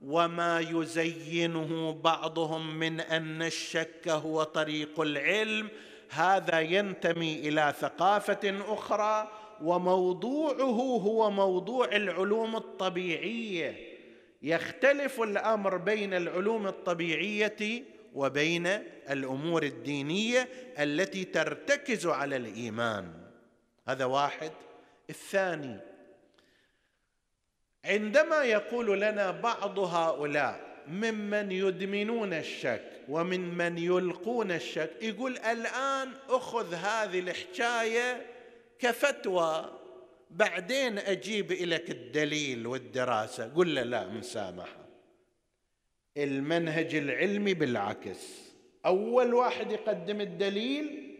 وما 0.01 0.59
يزينه 0.59 1.93
بعضهم 1.93 2.79
من 2.79 2.99
أن 2.99 3.41
الشك 3.41 4.07
هو 4.07 4.43
طريق 4.43 4.99
العلم. 4.99 5.69
هذا 6.09 6.59
ينتمي 6.59 7.39
إلى 7.39 7.73
ثقافة 7.79 8.73
أخرى 8.73 9.31
وموضوعه 9.61 10.99
هو 11.01 11.31
موضوع 11.31 11.95
العلوم 11.95 12.55
الطبيعية. 12.55 13.97
يختلف 14.41 15.21
الأمر 15.21 15.77
بين 15.77 16.13
العلوم 16.13 16.67
الطبيعية 16.67 17.83
وبين 18.13 18.67
الأمور 19.09 19.63
الدينية 19.63 20.49
التي 20.79 21.23
ترتكز 21.23 22.05
على 22.05 22.35
الإيمان. 22.35 23.13
هذا 23.87 24.05
واحد. 24.05 24.51
الثاني 25.09 25.96
عندما 27.87 28.43
يقول 28.43 29.01
لنا 29.01 29.31
بعض 29.31 29.79
هؤلاء 29.79 30.67
ممن 30.87 31.51
يدمنون 31.51 32.33
الشك 32.33 32.91
ومن 33.09 33.57
من 33.57 33.77
يلقون 33.77 34.51
الشك 34.51 34.91
يقول 35.01 35.37
الآن 35.37 36.11
أخذ 36.29 36.73
هذه 36.73 37.19
الحكاية 37.19 38.25
كفتوى 38.79 39.79
بعدين 40.31 40.99
أجيب 40.99 41.51
لك 41.51 41.89
الدليل 41.89 42.67
والدراسة. 42.67 43.53
قل 43.55 43.75
له 43.75 43.83
لا 43.83 44.07
مسامحه 44.07 44.87
المنهج 46.17 46.95
العلمي 46.95 47.53
بالعكس. 47.53 48.47
أول 48.85 49.33
واحد 49.33 49.71
يقدم 49.71 50.21
الدليل 50.21 51.13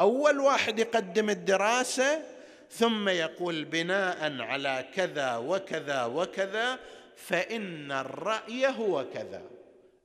أول 0.00 0.38
واحد 0.38 0.78
يقدم 0.78 1.30
الدراسة 1.30 2.22
ثم 2.70 3.08
يقول 3.08 3.64
بناء 3.64 4.40
على 4.40 4.88
كذا 4.94 5.36
وكذا 5.36 6.04
وكذا 6.04 6.78
فإن 7.16 7.92
الرأي 7.92 8.66
هو 8.66 9.04
كذا. 9.14 9.42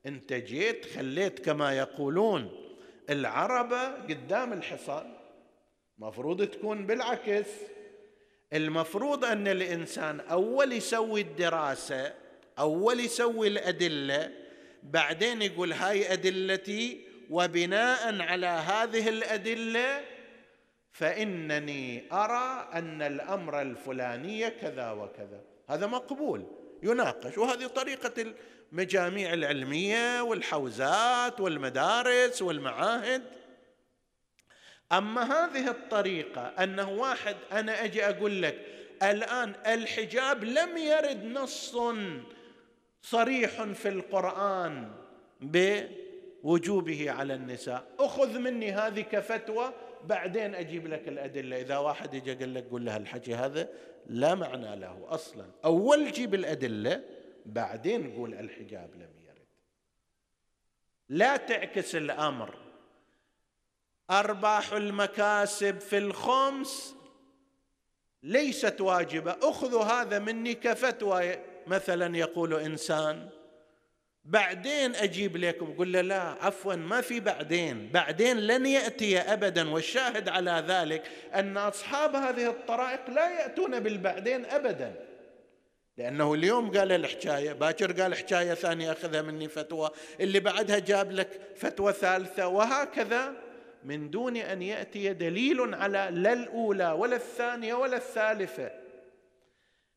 أنت 0.06 0.32
جيت 0.32 0.86
خليت 0.86 1.44
كما 1.44 1.78
يقولون 1.78 2.50
العربة 3.10 3.86
قدام 3.94 4.52
الحصان. 4.52 5.16
مفروض 5.98 6.46
تكون 6.46 6.86
بالعكس. 6.86 7.48
المفروض 8.52 9.24
أن 9.24 9.48
الإنسان 9.48 10.20
أول 10.20 10.72
يسوي 10.72 11.20
الدراسة 11.20 12.14
أول 12.58 13.00
يسوي 13.00 13.48
الأدلة 13.48 14.32
بعدين 14.82 15.42
يقول 15.42 15.72
هاي 15.72 16.12
أدلتي 16.12 17.00
وبناء 17.30 18.22
على 18.22 18.46
هذه 18.46 19.08
الأدلة 19.08 20.15
فإنني 20.98 22.04
أرى 22.12 22.68
أن 22.72 23.02
الأمر 23.02 23.62
الفلاني 23.62 24.50
كذا 24.50 24.90
وكذا. 24.90 25.40
هذا 25.68 25.86
مقبول 25.86 26.44
يناقش. 26.82 27.38
وهذه 27.38 27.66
طريقة 27.66 28.34
المجاميع 28.72 29.32
العلمية 29.32 30.20
والحوزات 30.20 31.40
والمدارس 31.40 32.42
والمعاهد. 32.42 33.22
أما 34.92 35.22
هذه 35.22 35.70
الطريقة 35.70 36.42
أنه 36.42 36.90
واحد 36.90 37.36
أنا 37.52 37.84
أجي 37.84 38.04
أقول 38.08 38.42
لك 38.42 38.66
الآن 39.02 39.54
الحجاب 39.66 40.44
لم 40.44 40.76
يرد 40.76 41.24
نص 41.24 41.76
صريح 43.02 43.62
في 43.62 43.88
القرآن 43.88 44.90
بوجوبه 45.40 47.10
على 47.10 47.34
النساء. 47.34 47.84
أخذ 47.98 48.38
مني 48.38 48.72
هذه 48.72 49.00
كفتوى 49.00 49.72
بعدين 50.04 50.54
أجيب 50.54 50.86
لك 50.86 51.08
الأدلة. 51.08 51.60
إذا 51.60 51.76
واحد 51.78 52.14
يجي 52.14 52.34
قال 52.34 52.54
لك 52.54 52.68
قول 52.70 52.84
له 52.84 52.96
الحكي 52.96 53.34
هذا 53.34 53.68
لا 54.06 54.34
معنى 54.34 54.76
له 54.76 55.06
أصلا. 55.08 55.46
أول 55.64 56.12
جيب 56.12 56.34
الأدلة 56.34 57.04
بعدين 57.46 58.12
قول 58.12 58.34
الحجاب 58.34 58.90
لم 58.94 59.10
يرد. 59.24 59.46
لا 61.08 61.36
تعكس 61.36 61.96
الأمر. 61.96 62.54
أرباح 64.10 64.72
المكاسب 64.72 65.80
في 65.80 65.98
الخمس 65.98 66.96
ليست 68.22 68.80
واجبة. 68.80 69.36
أخذوا 69.42 69.84
هذا 69.84 70.18
مني 70.18 70.54
كفتوى. 70.54 71.36
مثلا 71.66 72.16
يقول 72.16 72.54
إنسان 72.54 73.28
بعدين 74.26 74.94
أجيب 74.94 75.36
لكم 75.36 75.74
قل 75.78 75.92
له 75.92 76.00
لا 76.00 76.20
عفوا 76.20 76.74
ما 76.74 77.00
في 77.00 77.20
بعدين. 77.20 77.90
بعدين 77.92 78.36
لن 78.36 78.66
يأتي 78.66 79.18
ابدا 79.18 79.70
والشاهد 79.70 80.28
على 80.28 80.64
ذلك 80.68 81.02
أن 81.34 81.56
أصحاب 81.56 82.16
هذه 82.16 82.50
الطرائق 82.50 83.10
لا 83.10 83.40
يأتون 83.40 83.80
بالبعدين 83.80 84.44
ابدا. 84.44 84.94
لأنه 85.98 86.34
اليوم 86.34 86.78
قال 86.78 86.92
الحكاية 86.92 87.52
باكر 87.52 88.02
قال 88.02 88.14
حكاية 88.14 88.54
ثانية 88.54 88.92
أخذها 88.92 89.22
مني 89.22 89.48
فتوى. 89.48 89.90
اللي 90.20 90.40
بعدها 90.40 90.78
جاب 90.78 91.12
لك 91.12 91.40
فتوى 91.56 91.92
ثالثة 91.92 92.46
وهكذا. 92.46 93.32
من 93.84 94.10
دون 94.10 94.36
أن 94.36 94.62
يأتي 94.62 95.12
دليل 95.12 95.74
على 95.74 96.08
لا 96.12 96.32
الأولى 96.32 96.92
ولا 96.92 97.16
الثانية 97.16 97.74
ولا 97.74 97.96
الثالثة. 97.96 98.85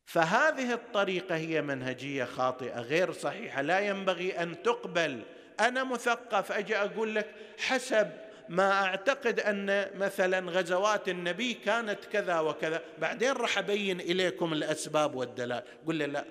فهذه 0.10 0.74
الطريقة 0.74 1.36
هي 1.36 1.62
منهجية 1.62 2.24
خاطئة 2.24 2.82
غير 2.82 3.12
صحيحة. 3.12 3.62
لا 3.62 3.80
ينبغي 3.80 4.32
أن 4.44 4.64
تقبل. 4.64 5.22
أنا 5.60 5.84
مثقف 5.84 6.52
أجي 6.52 6.78
أقول 6.78 7.16
لك 7.16 7.28
حسب 7.58 8.12
ما 8.50 8.72
أعتقد 8.72 9.40
أن 9.40 9.88
مثلا 9.96 10.52
غزوات 10.52 11.10
النبي 11.10 11.54
كانت 11.54 12.06
كذا 12.06 12.40
وكذا. 12.40 12.82
بعدين 12.98 13.32
راح 13.32 13.58
أبين 13.58 14.00
إليكم 14.00 14.54
الأسباب 14.54 15.16
والدلائل. 15.16 15.64
قل 15.88 15.96
لي 15.96 16.06
لا 16.06 16.26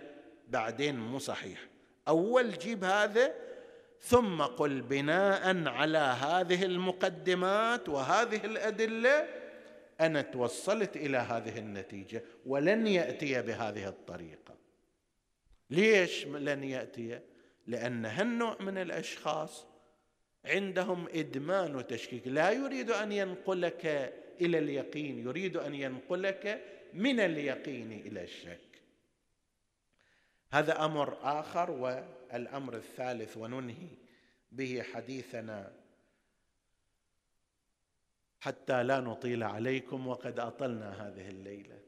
بعدين 0.49 0.99
مو 0.99 1.19
صحيح. 1.19 1.59
أول 2.09 2.59
جيب 2.59 2.85
هذا 2.85 3.35
ثم 4.01 4.43
قل 4.43 4.81
بناء 4.81 5.69
على 5.69 5.99
هذه 5.99 6.65
المقدمات 6.65 7.89
وهذه 7.89 8.41
الأدلة 8.45 9.48
أنا 10.01 10.23
توصلت 10.23 10.97
إلى 10.97 11.19
هذه 11.19 11.59
النتيجة 11.59 12.23
ولن 12.47 12.87
يأتي 12.87 13.43
بهذه 13.43 13.89
الطريقة. 13.89 14.55
ليش 15.71 16.27
لن 16.27 16.65
يأتي؟ 16.65 17.21
لأن 17.67 18.05
هالنوع 18.07 18.57
من 18.61 18.79
الأشخاص 18.79 19.67
عندهم 20.45 21.09
إدمان 21.15 21.77
وتشكيك. 21.77 22.29
لا 22.29 22.51
يريد 22.51 22.91
أن 22.91 23.13
ينقلك 23.13 23.87
إلى 24.41 24.59
اليقين 24.59 25.19
يريد 25.19 25.57
أن 25.57 25.75
ينقلك 25.75 26.65
من 26.95 27.21
اليقين 27.21 27.93
إلى 27.93 28.23
الشك. 28.23 28.69
هذا 30.53 30.85
أمر 30.85 31.19
آخر 31.23 31.71
والأمر 31.71 32.77
الثالث 32.77 33.37
وننهي 33.37 33.89
به 34.53 34.83
حديثنا 34.83 35.73
حتى 38.41 38.83
لا 38.83 39.01
نطيل 39.01 39.43
عليكم 39.43 40.07
وقد 40.07 40.41
أطلنا 40.41 41.09
هذه 41.09 41.29
الليلة. 41.29 41.79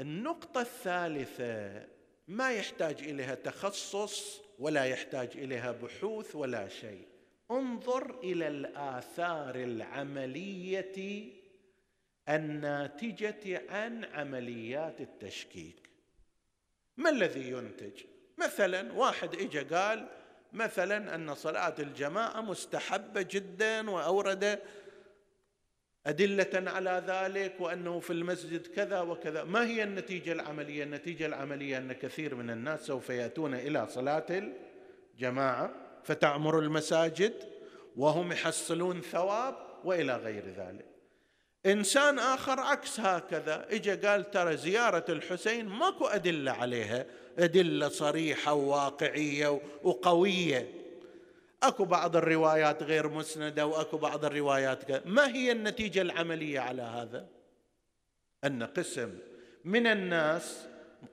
النقطة 0.00 0.60
الثالثة 0.60 1.86
ما 2.28 2.52
يحتاج 2.52 3.02
إليها 3.02 3.34
تخصص 3.34 4.40
ولا 4.58 4.84
يحتاج 4.84 5.30
إليها 5.34 5.72
بحوث 5.72 6.36
ولا 6.36 6.68
شيء. 6.68 7.08
انظر 7.50 8.20
إلى 8.20 8.48
الآثار 8.48 9.54
العملية 9.54 11.32
الناتجة 12.28 13.62
عن 13.70 14.04
عمليات 14.04 15.00
التشكيك. 15.00 15.90
ما 16.96 17.10
الذي 17.10 17.50
ينتج؟ 17.50 18.04
مثلا 18.38 18.92
واحد 18.92 19.34
اجى 19.34 19.60
قال 19.60 20.08
مثلا 20.52 21.14
أن 21.14 21.34
صلاة 21.34 21.74
الجماعة 21.78 22.40
مستحبة 22.40 23.22
جدا 23.22 23.90
وأورد 23.90 24.58
أدلة 26.06 26.70
على 26.70 27.02
ذلك 27.06 27.60
وأنه 27.60 28.00
في 28.00 28.12
المسجد 28.12 28.66
كذا 28.66 29.00
وكذا. 29.00 29.44
ما 29.44 29.66
هي 29.66 29.82
النتيجة 29.82 30.32
العملية؟ 30.32 30.84
النتيجة 30.84 31.26
العملية 31.26 31.78
أن 31.78 31.92
كثير 31.92 32.34
من 32.34 32.50
الناس 32.50 32.80
سوف 32.86 33.10
يأتون 33.10 33.54
إلى 33.54 33.86
صلاة 33.86 34.52
الجماعة 35.14 35.70
فتعمر 36.04 36.58
المساجد 36.58 37.34
وهم 37.96 38.32
يحصلون 38.32 39.00
ثواب 39.00 39.54
وإلى 39.84 40.16
غير 40.16 40.44
ذلك. 40.56 40.95
إنسان 41.66 42.18
آخر 42.18 42.60
عكس 42.60 43.00
هكذا. 43.00 43.66
إجا 43.70 44.10
قال 44.10 44.30
ترى 44.30 44.56
زيارة 44.56 45.04
الحسين 45.08 45.66
ماكو 45.66 46.06
أدلة 46.06 46.52
عليها. 46.52 47.06
أدلة 47.38 47.88
صريحة 47.88 48.52
وواقعية 48.52 49.60
وقوية. 49.82 50.68
أكو 51.62 51.84
بعض 51.84 52.16
الروايات 52.16 52.82
غير 52.82 53.08
مسندة 53.08 53.66
وأكو 53.66 53.96
بعض 53.96 54.24
الروايات 54.24 55.06
ما 55.06 55.34
هي 55.34 55.52
النتيجة 55.52 56.02
العملية 56.02 56.60
على 56.60 56.82
هذا؟ 56.82 57.26
أن 58.44 58.62
قسم 58.62 59.18
من 59.64 59.86
الناس 59.86 60.66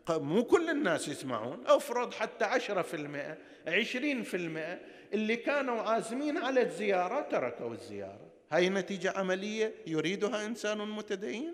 مو 0.10 0.44
كل 0.44 0.70
الناس 0.70 1.08
يسمعون 1.08 1.64
أفرض 1.68 2.14
حتى 2.14 2.46
عشرة 2.46 2.82
في 2.82 2.94
المئة 2.94 3.38
عشرين 3.68 4.24
في 4.24 4.38
المئة 4.38 4.80
اللي 5.14 5.36
كانوا 5.36 5.82
عازمين 5.82 6.38
على 6.38 6.62
الزيارة 6.62 7.22
تركوا 7.22 7.74
الزيارة. 7.74 8.33
هاي 8.54 8.70
نتيجة 8.70 9.14
عملية 9.18 9.74
يريدها 9.88 10.46
إنسان 10.46 10.78
متدين؟ 10.78 11.54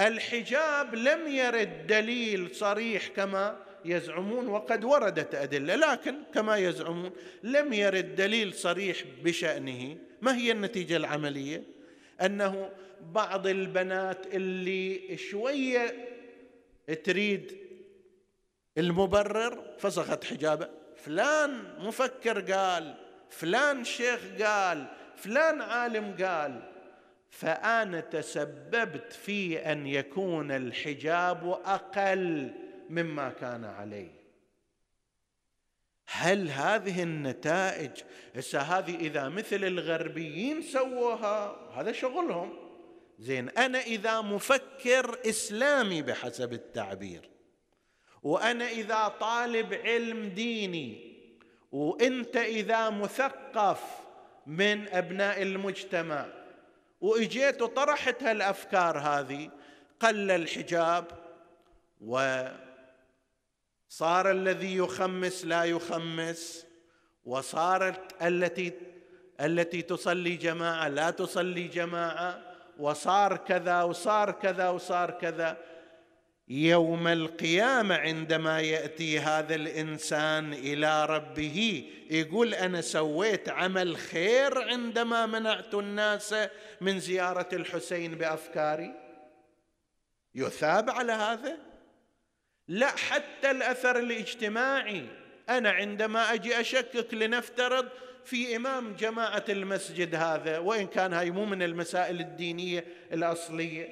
الحجاب 0.00 0.94
لم 0.94 1.28
يرد 1.28 1.86
دليل 1.86 2.54
صريح 2.54 3.08
كما 3.08 3.64
يزعمون 3.84 4.46
وقد 4.46 4.84
وردت 4.84 5.34
أدلة 5.34 5.74
لكن 5.74 6.14
كما 6.34 6.56
يزعمون 6.56 7.12
لم 7.42 7.72
يرد 7.72 8.14
دليل 8.14 8.54
صريح 8.54 9.04
بشأنه. 9.22 9.96
ما 10.22 10.36
هي 10.36 10.52
النتيجة 10.52 10.96
العملية؟ 10.96 11.62
أنه 12.20 12.70
بعض 13.00 13.46
البنات 13.46 14.26
اللي 14.26 15.16
شوية 15.16 16.08
تريد 17.04 17.56
المبرر 18.78 19.76
فسخت 19.78 20.24
حجابه. 20.24 20.68
فلان 20.96 21.74
مفكر 21.78 22.52
قال 22.52 22.94
فلان 23.30 23.84
شيخ 23.84 24.20
قال 24.42 24.99
فلان 25.20 25.60
عالم 25.60 26.16
قال 26.24 26.62
فأنا 27.30 28.00
تسببت 28.00 29.12
في 29.12 29.58
أن 29.72 29.86
يكون 29.86 30.50
الحجاب 30.50 31.60
أقل 31.64 32.52
مما 32.90 33.28
كان 33.28 33.64
عليه. 33.64 34.20
هل 36.06 36.50
هذه 36.50 37.02
النتائج 37.02 37.90
هسه 38.36 38.60
هذه 38.60 38.96
إذا 38.96 39.28
مثل 39.28 39.64
الغربيين 39.64 40.62
سووها 40.62 41.56
هذا 41.74 41.92
شغلهم. 41.92 42.70
زين 43.18 43.48
أنا 43.48 43.80
إذا 43.80 44.20
مفكر 44.20 45.18
إسلامي 45.26 46.02
بحسب 46.02 46.52
التعبير 46.52 47.30
وأنا 48.22 48.68
إذا 48.68 49.08
طالب 49.08 49.74
علم 49.74 50.28
ديني 50.28 51.10
وإنت 51.72 52.36
إذا 52.36 52.90
مثقف 52.90 53.99
من 54.46 54.88
أبناء 54.88 55.42
المجتمع. 55.42 56.26
وإجيت 57.00 57.62
وطرحت 57.62 58.22
هالأفكار 58.22 58.98
هذه. 58.98 59.50
قل 60.00 60.30
الحجاب 60.30 61.04
و 62.00 62.44
صار 63.88 64.30
الذي 64.30 64.76
يخمس 64.76 65.44
لا 65.44 65.64
يخمس 65.64 66.66
وصارت 67.24 68.22
التي 68.22 68.72
التي 69.40 69.82
تصلي 69.82 70.36
جماعة 70.36 70.88
لا 70.88 71.10
تصلي 71.10 71.68
جماعة 71.68 72.42
وصار 72.78 73.36
كذا 73.36 73.82
وصار 73.82 74.30
كذا 74.30 74.68
وصار 74.68 75.10
كذا. 75.10 75.56
يوم 76.50 77.08
القيامة 77.08 77.94
عندما 77.94 78.60
يأتي 78.60 79.18
هذا 79.18 79.54
الإنسان 79.54 80.52
إلى 80.52 81.06
ربه 81.06 81.84
يقول 82.10 82.54
أنا 82.54 82.80
سويت 82.80 83.48
عمل 83.48 83.96
خير 83.96 84.62
عندما 84.62 85.26
منعت 85.26 85.74
الناس 85.74 86.34
من 86.80 87.00
زيارة 87.00 87.48
الحسين 87.52 88.14
بأفكاري؟ 88.14 88.94
يثاب 90.34 90.90
على 90.90 91.12
هذا؟ 91.12 91.58
لا 92.68 92.88
حتى 92.88 93.50
الأثر 93.50 93.98
الاجتماعي. 93.98 95.06
أنا 95.48 95.70
عندما 95.70 96.34
أجي 96.34 96.60
أشكك 96.60 97.14
لنفترض 97.14 97.88
في 98.24 98.56
إمام 98.56 98.94
جماعة 98.94 99.44
المسجد 99.48 100.14
هذا 100.14 100.58
وإن 100.58 100.86
كان 100.86 101.12
هاي 101.12 101.30
مو 101.30 101.44
من 101.44 101.62
المسائل 101.62 102.20
الدينية 102.20 102.84
الأصلية 103.12 103.88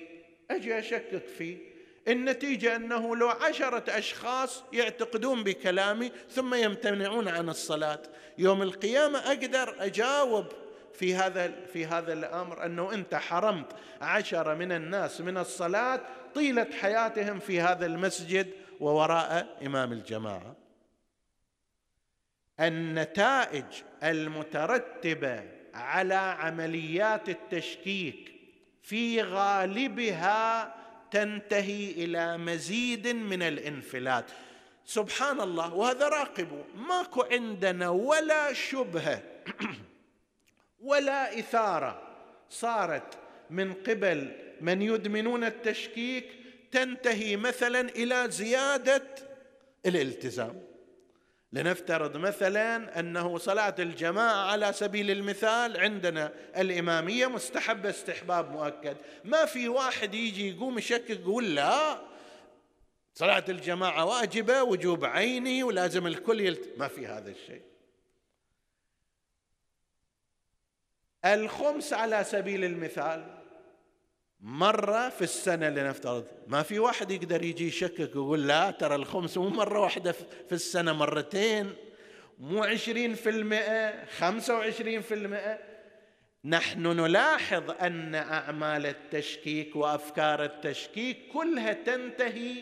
أجي 0.51 0.79
أشكك 0.79 1.27
فيه. 1.39 1.78
النتيجة 2.09 2.77
أنه 2.77 3.17
لو 3.17 3.29
عشرة 3.29 3.85
أشخاص 3.89 4.65
يعتقدون 4.73 5.45
بكلامي 5.45 6.13
ثم 6.31 6.55
يمتنعون 6.55 7.29
عن 7.29 7.49
الصلاة. 7.49 8.03
يوم 8.39 8.63
القيامة 8.63 9.19
أقدر 9.19 9.75
أجاوب 9.79 10.47
في 10.95 11.15
هذا 11.15 11.53
في 11.73 11.87
هذا 11.87 12.13
الأمر 12.13 12.65
أنه 12.65 12.93
أنت 12.95 13.15
حرمت 13.15 13.73
عشرة 14.01 14.55
من 14.55 14.73
الناس 14.73 15.21
من 15.21 15.39
الصلاة 15.39 16.01
طيلة 16.35 16.67
حياتهم 16.81 17.39
في 17.39 17.61
هذا 17.61 17.87
المسجد 17.87 18.51
ووراء 18.81 19.59
إمام 19.67 19.93
الجماعة. 19.93 20.57
النتائج 22.61 23.65
المترتبة 24.03 25.45
على 25.75 26.15
عمليات 26.15 27.29
التشكيك 27.29 28.33
في 28.83 29.23
غالبها 29.23 30.78
تنتهي 31.11 31.91
إلى 31.91 32.39
مزيد 32.39 33.09
من 33.09 33.43
الانفلات. 33.43 34.25
سبحان 34.89 35.41
الله 35.41 35.75
وهذا 35.75 36.09
راقبوا 36.09 36.63
ماكو 36.75 37.23
عندنا 37.23 37.89
ولا 37.89 38.53
شبهة 38.53 39.23
ولا 40.89 41.39
إثارة 41.39 42.03
صارت 42.51 43.19
من 43.51 43.73
قبل 43.73 44.33
من 44.61 44.83
يدمنون 44.83 45.45
التشكيك 45.45 46.25
تنتهي 46.73 47.37
مثلا 47.37 47.81
إلى 47.81 48.31
زيادة 48.31 49.05
الالتزام. 49.87 50.68
لنفترض 51.53 52.17
مثلا 52.17 53.01
أنه 53.01 53.39
صلاة 53.39 53.75
الجماعة 53.79 54.51
على 54.51 54.73
سبيل 54.73 55.11
المثال 55.11 55.81
عندنا 55.81 56.33
الإمامية 56.57 57.27
مستحبه 57.27 57.91
استحباب 57.91 58.51
مؤكد. 58.51 58.97
ما 59.25 59.45
في 59.45 59.69
واحد 59.69 60.15
يجي 60.15 60.51
يقوم 60.51 60.79
يشكك 60.79 61.11
يقول 61.11 61.55
لا 61.55 62.01
صلاة 63.15 63.45
الجماعة 63.49 64.05
واجبة 64.05 64.63
وجوب 64.63 65.05
عيني 65.05 65.63
ولازم 65.63 66.07
الكل 66.07 66.41
يلت... 66.41 66.79
ما 66.79 66.89
في 66.89 67.07
هذا 67.07 67.31
الشيء. 67.31 67.63
الخمس 71.25 71.93
على 71.93 72.25
سبيل 72.25 72.65
المثال 72.65 73.38
مرة 74.41 75.09
في 75.09 75.23
السنة 75.23 75.69
لنفترض 75.69 76.25
ما 76.47 76.63
في 76.63 76.79
واحد 76.79 77.11
يقدر 77.11 77.43
يجي 77.45 77.67
يشكك 77.67 78.17
ويقول 78.17 78.49
لا 78.49 78.71
ترى 78.71 78.95
الخمس 78.95 79.39
مو 79.39 79.49
مرة 79.49 79.81
واحدة 79.81 80.13
في 80.13 80.53
السنة 80.53 80.93
مرتين. 80.93 81.73
مو 82.39 82.65
عشرين 82.65 83.15
في 83.15 83.31
المئة 83.31 84.05
خمسة 84.05 84.55
وعشرين 84.55 85.01
في 85.01 85.15
المئة. 85.15 85.59
نحن 86.45 86.83
نلاحظ 86.83 87.71
أن 87.71 88.15
أعمال 88.15 88.87
التشكيك 88.87 89.77
وأفكار 89.77 90.45
التشكيك 90.45 91.19
كلها 91.33 91.73
تنتهي 91.73 92.55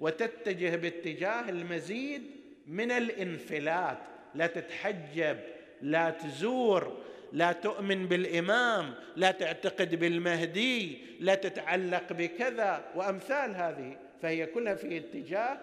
وتتجه 0.00 0.76
باتجاه 0.76 1.48
المزيد 1.48 2.22
من 2.66 2.90
الانفلات. 2.90 3.98
لا 4.34 4.46
تتحجب 4.46 5.38
لا 5.82 6.10
تزور. 6.10 6.96
لا 7.32 7.52
تؤمن 7.52 8.06
بالإمام 8.06 8.94
لا 9.16 9.30
تعتقد 9.30 9.94
بالمهدي 9.94 10.98
لا 11.20 11.34
تتعلق 11.34 12.12
بكذا 12.12 12.84
وأمثال 12.94 13.54
هذه 13.54 13.96
فهي 14.22 14.46
كلها 14.46 14.74
في 14.74 14.96
اتجاه 14.96 15.58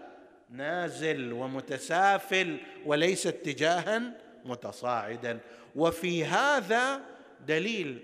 نازل 0.49 1.33
ومتسافل 1.33 2.57
وليس 2.85 3.27
اتجاها 3.27 4.13
متصاعدا. 4.45 5.39
وفي 5.75 6.25
هذا 6.25 7.01
دليل 7.47 7.99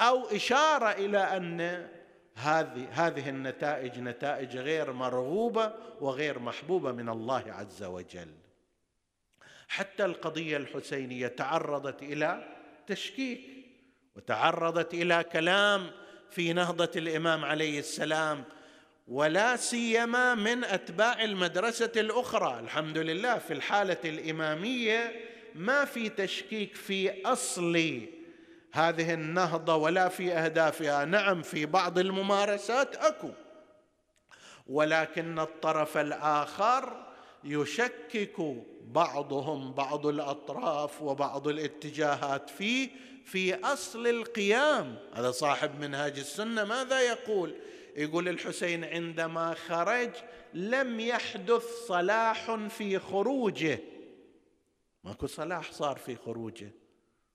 أو 0.00 0.24
إشارة 0.24 0.90
إلى 0.90 1.18
أن 1.18 1.88
هذه 2.34 2.88
هذه 2.90 3.28
النتائج 3.28 3.98
نتائج 3.98 4.56
غير 4.56 4.92
مرغوبة 4.92 5.72
وغير 6.00 6.38
محبوبة 6.38 6.92
من 6.92 7.08
الله 7.08 7.44
عز 7.48 7.82
وجل. 7.82 8.28
حتى 9.68 10.04
القضية 10.04 10.56
الحسينية 10.56 11.26
تعرضت 11.26 12.02
إلى 12.02 12.54
تشكيك 12.86 13.40
وتعرضت 14.16 14.94
إلى 14.94 15.24
كلام 15.24 15.90
في 16.30 16.52
نهضة 16.52 16.90
الإمام 16.96 17.44
عليه 17.44 17.78
السلام 17.78 18.44
ولا 19.08 19.56
سيما 19.56 20.34
من 20.34 20.64
أتباع 20.64 21.24
المدرسة 21.24 21.92
الأخرى. 21.96 22.60
الحمد 22.60 22.98
لله 22.98 23.38
في 23.38 23.52
الحالة 23.52 23.96
الإمامية 24.04 25.12
ما 25.54 25.84
في 25.84 26.08
تشكيك 26.08 26.76
في 26.76 27.22
أصل 27.26 28.00
هذه 28.72 29.14
النهضة 29.14 29.76
ولا 29.76 30.08
في 30.08 30.32
أهدافها. 30.32 31.04
نعم 31.04 31.42
في 31.42 31.66
بعض 31.66 31.98
الممارسات 31.98 32.96
أكو 32.96 33.30
ولكن 34.66 35.38
الطرف 35.38 35.96
الآخر 35.96 37.13
يشكك 37.44 38.64
بعضهم 38.86 39.72
بعض 39.72 40.06
الأطراف 40.06 41.02
وبعض 41.02 41.48
الاتجاهات 41.48 42.50
فيه 42.50 42.90
في 43.24 43.54
أصل 43.54 44.06
القيام. 44.06 44.96
هذا 45.14 45.30
صاحب 45.30 45.80
منهاج 45.80 46.18
السنة 46.18 46.64
ماذا 46.64 47.00
يقول؟ 47.00 47.54
يقول 47.96 48.28
الحسين 48.28 48.84
عندما 48.84 49.54
خرج 49.54 50.10
لم 50.54 51.00
يحدث 51.00 51.64
صلاح 51.86 52.54
في 52.54 52.98
خروجه. 52.98 53.78
ماكو 55.04 55.26
صلاح 55.26 55.72
صار 55.72 55.96
في 55.96 56.16
خروجه. 56.16 56.70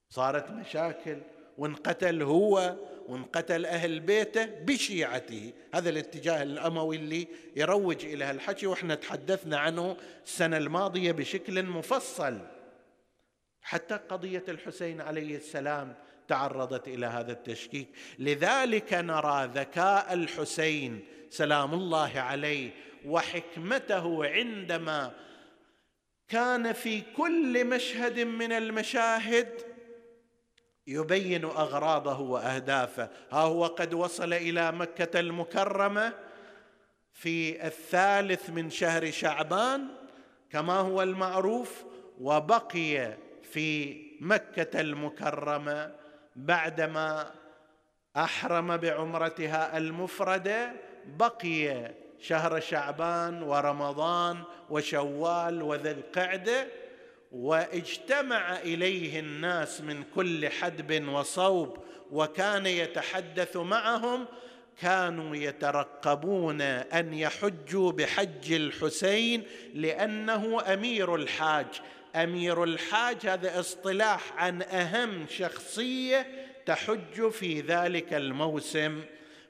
صارت 0.10 0.52
مشاكل. 0.52 1.18
وانقتل 1.60 2.22
هو 2.22 2.76
وانقتل 3.08 3.66
أهل 3.66 4.00
بيته 4.00 4.46
بشيعته. 4.46 5.54
هذا 5.74 5.90
الاتجاه 5.90 6.44
الأموي 6.44 6.96
اللي 6.96 7.28
يروج 7.56 8.06
إلى 8.06 8.26
هالحكي 8.26 8.68
وإحنا 8.68 8.96
تحدثنا 8.96 9.58
عنه 9.58 9.98
السنة 10.26 10.58
الماضية 10.58 11.12
بشكل 11.12 11.64
مفصل. 11.64 12.40
حتى 13.62 14.00
قضية 14.10 14.44
الحسين 14.48 15.02
عليه 15.02 15.36
السلام 15.36 15.96
تعرضت 16.28 16.88
إلى 16.88 17.06
هذا 17.06 17.32
التشكيك. 17.32 17.88
لذلك 18.20 18.94
نرى 18.94 19.50
ذكاء 19.54 20.14
الحسين 20.14 21.06
سلام 21.30 21.74
الله 21.74 22.20
عليه 22.20 22.72
وحكمته 23.06 24.26
عندما 24.26 25.12
كان 26.28 26.74
في 26.74 27.02
كل 27.02 27.66
مشهد 27.66 28.20
من 28.20 28.52
المشاهد 28.52 29.69
يبين 30.90 31.46
أغراضه 31.46 32.20
وأهدافه. 32.20 33.10
ها 33.32 33.40
هو 33.40 33.66
قد 33.66 33.94
وصل 33.94 34.34
إلى 34.34 34.72
مكة 34.72 35.20
المكرمة 35.20 36.14
في 37.14 37.68
الثالث 37.68 38.50
من 38.50 38.70
شهر 38.70 39.12
شعبان 39.12 39.88
كما 40.52 40.74
هو 40.74 41.02
المعروف 41.02 41.84
وبقي 42.22 43.14
في 43.54 43.98
مكة 44.22 44.82
المكرمة 44.82 45.92
بعدما 46.36 47.32
أحرم 48.18 48.78
بعمرتها 48.78 49.78
المفردة 49.78 50.72
بقي 51.06 51.92
شهر 52.20 52.60
شعبان 52.60 53.44
ورمضان 53.44 54.44
وشوال 54.70 55.62
وذي 55.62 55.92
القعدة. 55.92 56.68
واجتمع 57.32 58.60
إليه 58.60 59.20
الناس 59.20 59.82
من 59.82 60.04
كل 60.16 60.50
حدب 60.50 61.08
وصوب 61.08 61.78
وكان 62.12 62.66
يتحدث 62.66 63.58
معهم 63.58 64.26
كانوا 64.82 65.36
يترقبون 65.36 66.62
أن 66.62 67.14
يحجوا 67.14 67.92
بحج 67.92 68.54
الحسين 68.54 69.44
لأنه 69.74 70.74
أمير 70.74 71.16
الحاج. 71.16 71.66
أمير 72.16 72.64
الحاج 72.64 73.28
هذا 73.28 73.60
اصطلاح 73.60 74.34
عن 74.38 74.62
أهم 74.62 75.26
شخصية 75.30 76.28
تحج 76.66 77.30
في 77.30 77.62
ذلك 77.62 78.14
الموسم. 78.14 79.02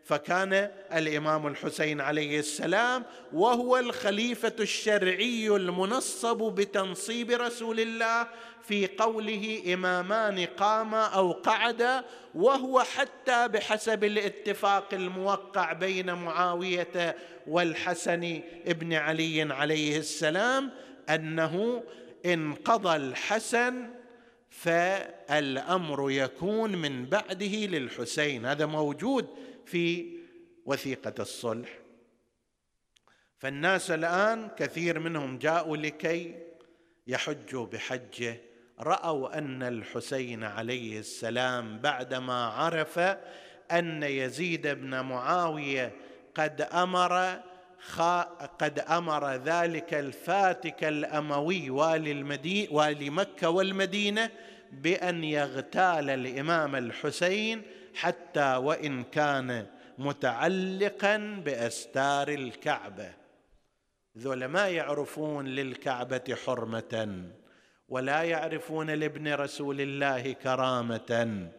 فكان 0.09 0.69
الإمام 0.93 1.47
الحسين 1.47 2.01
عليه 2.01 2.39
السلام 2.39 3.03
وهو 3.33 3.77
الخليفة 3.77 4.53
الشرعي 4.59 5.47
المنصب 5.47 6.37
بتنصيب 6.37 7.31
رسول 7.31 7.79
الله 7.79 8.27
في 8.63 8.87
قوله 8.87 9.73
إمامان 9.73 10.45
قاما 10.45 11.05
أو 11.05 11.31
قعدا 11.31 12.03
وهو 12.35 12.79
حتى 12.79 13.47
بحسب 13.47 14.03
الاتفاق 14.03 14.93
الموقع 14.93 15.73
بين 15.73 16.13
معاوية 16.13 17.15
والحسن 17.47 18.41
ابن 18.67 18.93
علي 18.93 19.53
عليه 19.53 19.97
السلام 19.97 20.71
أنه 21.09 21.83
إن 22.25 22.53
قضى 22.53 22.95
الحسن 22.95 23.89
فالأمر 24.49 26.11
يكون 26.11 26.75
من 26.75 27.05
بعده 27.05 27.55
للحسين. 27.65 28.45
هذا 28.45 28.65
موجود 28.65 29.27
في 29.71 30.17
وثيقة 30.65 31.13
الصلح. 31.19 31.69
فالناس 33.37 33.91
الآن 33.91 34.49
كثير 34.57 34.99
منهم 34.99 35.37
جاءوا 35.37 35.77
لكي 35.77 36.35
يحجوا 37.07 37.65
بحجه. 37.65 38.41
رأوا 38.79 39.37
أن 39.37 39.63
الحسين 39.63 40.43
عليه 40.43 40.99
السلام 40.99 41.79
بعدما 41.79 42.45
عرف 42.45 42.99
أن 43.71 44.03
يزيد 44.03 44.67
بن 44.67 44.99
معاوية 44.99 45.91
قد 46.35 46.61
أمر 46.61 47.39
قد 48.59 48.79
أمر 48.79 49.35
ذلك 49.35 49.93
الفاتك 49.93 50.83
الأموي 50.83 51.69
والي 51.69 52.11
المدينة 52.11 52.73
والي 52.73 53.09
مكة 53.09 53.49
والمدينة 53.49 54.29
بأن 54.71 55.23
يغتال 55.23 56.09
الإمام 56.09 56.75
الحسين 56.75 57.61
حتى 57.99 58.55
وإن 58.55 59.03
كان 59.03 59.65
متعلقا 59.97 61.17
بأستار 61.45 62.27
الكعبة. 62.27 63.13
ذولا 64.17 64.47
ما 64.47 64.67
يعرفون 64.67 65.47
للكعبة 65.47 66.37
حرمة 66.45 67.23
ولا 67.89 68.23
يعرفون 68.23 68.89
لابن 68.89 69.33
رسول 69.33 69.81
الله 69.81 70.31
كرامة. 70.31 71.49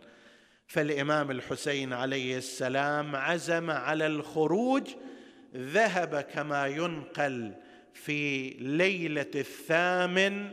فالإمام 0.66 1.30
الحسين 1.30 1.92
عليه 1.92 2.38
السلام 2.38 3.16
عزم 3.16 3.70
على 3.70 4.06
الخروج 4.06 4.88
ذهب 5.56 6.20
كما 6.20 6.66
ينقل 6.66 7.54
في 7.94 8.50
ليلة 8.50 9.30
الثامن 9.34 10.50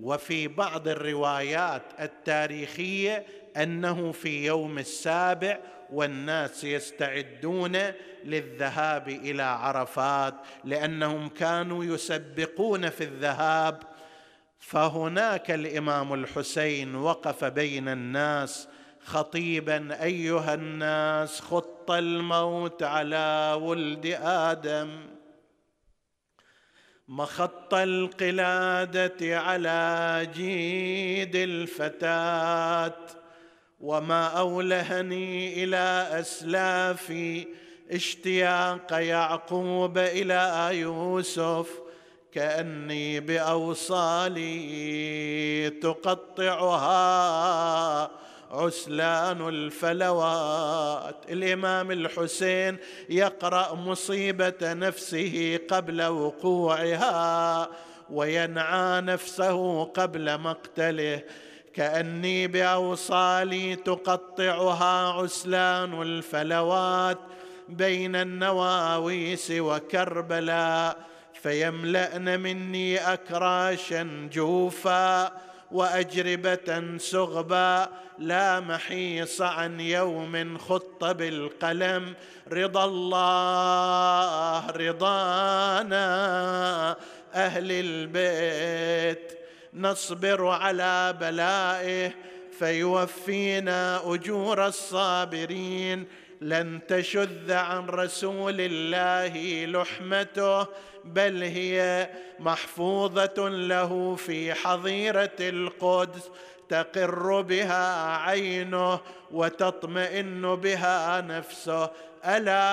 وفي 0.00 0.48
بعض 0.48 0.88
الروايات 0.88 1.82
التاريخية 2.00 3.26
أنه 3.56 4.12
في 4.12 4.46
يوم 4.46 4.78
السابع 4.78 5.58
والناس 5.92 6.64
يستعدون 6.64 7.78
للذهاب 8.24 9.08
إلى 9.08 9.42
عرفات 9.42 10.34
لأنهم 10.64 11.28
كانوا 11.28 11.84
يسبقون 11.84 12.90
في 12.90 13.04
الذهاب 13.04 13.82
فهناك 14.58 15.50
الإمام 15.50 16.14
الحسين 16.14 16.94
وقف 16.94 17.44
بين 17.44 17.88
الناس 17.88 18.68
خطيبا 19.04 20.02
أيها 20.02 20.54
الناس 20.54 21.40
خط 21.40 21.90
الموت 21.90 22.82
على 22.82 23.58
ولد 23.62 24.18
آدم. 24.22 25.13
مخط 27.08 27.74
القلادة 27.74 29.40
على 29.40 30.28
جيد 30.34 31.36
الفتاة 31.36 32.96
وما 33.80 34.26
أولهني 34.26 35.64
إلى 35.64 36.08
اسلافي 36.12 37.46
اشتياق 37.90 38.92
يعقوب 38.92 39.98
إلى 39.98 40.70
يوسف 40.72 41.68
كأني 42.32 43.20
بأوصالي 43.20 44.50
تقطعها 45.70 46.90
عسلان 48.50 49.48
الفلوات. 49.48 51.16
الإمام 51.30 51.90
الحسين 51.90 52.76
يقرأ 53.08 53.74
مصيبة 53.74 54.54
نفسه 54.62 55.60
قبل 55.68 56.02
وقوعها 56.02 57.68
وينعى 58.10 59.00
نفسه 59.00 59.84
قبل 59.84 60.38
مقتله. 60.38 61.22
كأني 61.74 62.46
بأوصالي 62.46 63.76
تقطعها 63.76 65.12
عسلان 65.12 66.02
الفلوات 66.02 67.18
بين 67.68 68.16
النواويس 68.16 69.50
وكربلاء. 69.50 70.96
فيملأن 71.42 72.40
مني 72.40 73.12
أكراشا 73.12 74.28
جوفا 74.32 75.32
وأجربة 75.70 76.98
سغبا 76.98 77.88
لا 78.18 78.60
محيص 78.60 79.42
عن 79.42 79.80
يوم 79.80 80.58
خط 80.58 81.04
بالقلم. 81.04 82.14
رضا 82.52 82.84
الله 82.84 84.70
رضانا 84.70 86.06
أهل 87.34 87.72
البيت 87.72 89.38
نصبر 89.74 90.46
على 90.46 91.14
بلائه 91.20 92.12
فيوفينا 92.58 94.14
أجور 94.14 94.66
الصابرين. 94.66 96.06
لن 96.40 96.80
تشذ 96.88 97.52
عن 97.52 97.86
رسول 97.86 98.56
الله 98.58 99.66
لحمته 99.66 100.66
بل 101.04 101.42
هي 101.42 102.10
محفوظة 102.38 103.48
له 103.48 104.14
في 104.16 104.54
حظيرة 104.54 105.36
القدس 105.40 106.30
تقر 106.68 107.40
بها 107.40 108.16
عينه 108.16 109.00
وتطمئن 109.32 110.56
بها 110.56 111.20
نفسه. 111.20 111.90
ألا 112.24 112.64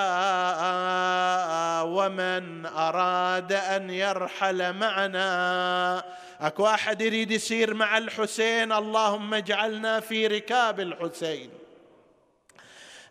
ومن 1.82 2.66
أراد 2.66 3.52
أن 3.52 3.90
يرحل 3.90 4.72
معنا؟ 4.72 6.04
أكو 6.40 6.66
أحد 6.66 7.00
يريد 7.00 7.30
يسير 7.30 7.74
مع 7.74 7.98
الحسين؟ 7.98 8.72
اللهم 8.72 9.34
اجعلنا 9.34 10.00
في 10.00 10.26
ركاب 10.26 10.80
الحسين. 10.80 11.61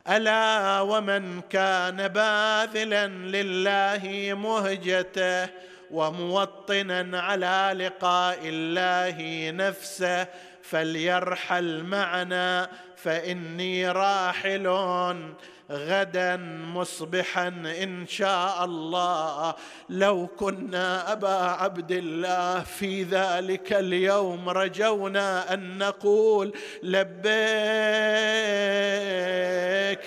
ألا 0.09 0.81
ومن 0.81 1.41
كان 1.41 2.07
باذلا 2.07 3.07
لله 3.07 4.33
مهجته 4.33 5.49
وموطنا 5.91 7.19
على 7.21 7.85
لقاء 7.85 8.39
الله 8.43 9.51
نفسه 9.51 10.27
فليرحل 10.63 11.83
معنا 11.83 12.69
فإني 12.95 13.91
راحل 13.91 14.67
غدا 15.71 16.37
مصبحا 16.75 17.47
إن 17.83 18.07
شاء 18.07 18.65
الله. 18.65 19.55
لو 19.89 20.27
كنا 20.27 21.11
أبا 21.11 21.35
عبد 21.35 21.91
الله 21.91 22.59
في 22.59 23.03
ذلك 23.03 23.73
اليوم 23.73 24.49
رجونا 24.49 25.53
أن 25.53 25.77
نقول 25.77 26.53
لبيك 26.83 27.29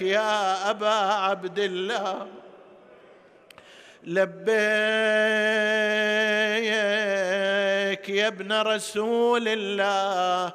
يا 0.03 0.71
أبا 0.71 0.95
عبد 1.27 1.59
الله. 1.59 2.27
لبيك 4.05 4.55
يا 8.09 8.29
ابن 8.29 8.53
رسول 8.53 9.49
الله. 9.49 10.53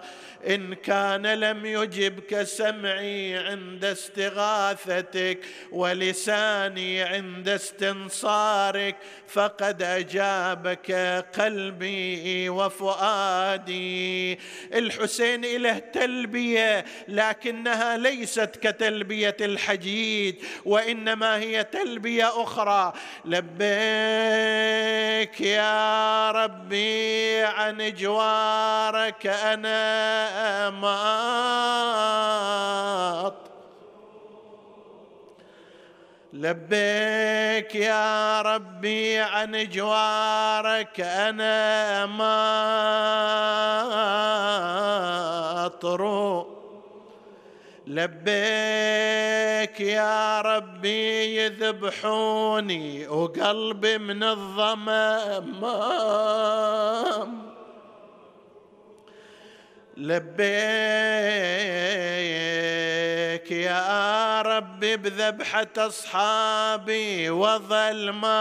إن 0.47 0.73
كان 0.73 1.27
لم 1.27 1.65
يجبك 1.65 2.43
سمعي 2.43 3.37
عند 3.37 3.85
استغاثتك 3.85 5.39
ولساني 5.71 7.01
عند 7.03 7.49
استنصارك 7.49 8.95
فقد 9.27 9.83
أجابك 9.83 10.91
قلبي 11.39 12.49
وفؤادي. 12.49 14.39
الحسين 14.73 15.41
له 15.61 15.79
تلبية 15.79 16.85
لكنها 17.07 17.97
ليست 17.97 18.55
كتلبية 18.61 19.37
الحجيج 19.41 20.35
وإنما 20.65 21.37
هي 21.37 21.63
تلبية 21.63 22.43
أخرى. 22.43 22.93
لبيك 23.25 23.59
يا 25.41 26.31
ربي 26.31 27.41
عن 27.43 27.93
جوارك 27.93 29.27
أنا 29.27 30.28
ماط 30.69 31.69
لبيك 36.33 37.75
يا 37.75 38.41
ربي 38.41 39.19
عن 39.19 39.69
جوارك 39.69 40.99
أنا 41.01 42.05
ما 42.05 42.55
اطرو 45.65 46.47
لبيك 47.87 49.79
يا 49.79 50.41
ربي 50.41 51.35
يذبحوني 51.37 53.07
وقلبي 53.07 53.97
من 53.97 54.23
الظمأ 54.23 55.39
لبيك 59.99 60.39
يا 63.51 64.41
ربي 64.41 64.97
بذبحة 64.97 65.67
أصحابي 65.77 67.29
وظل 67.29 68.09
ما 68.09 68.39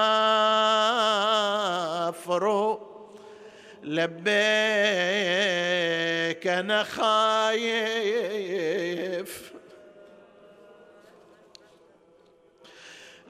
لبيك 3.83 4.27
أنا 6.47 6.83
خايف 6.83 7.59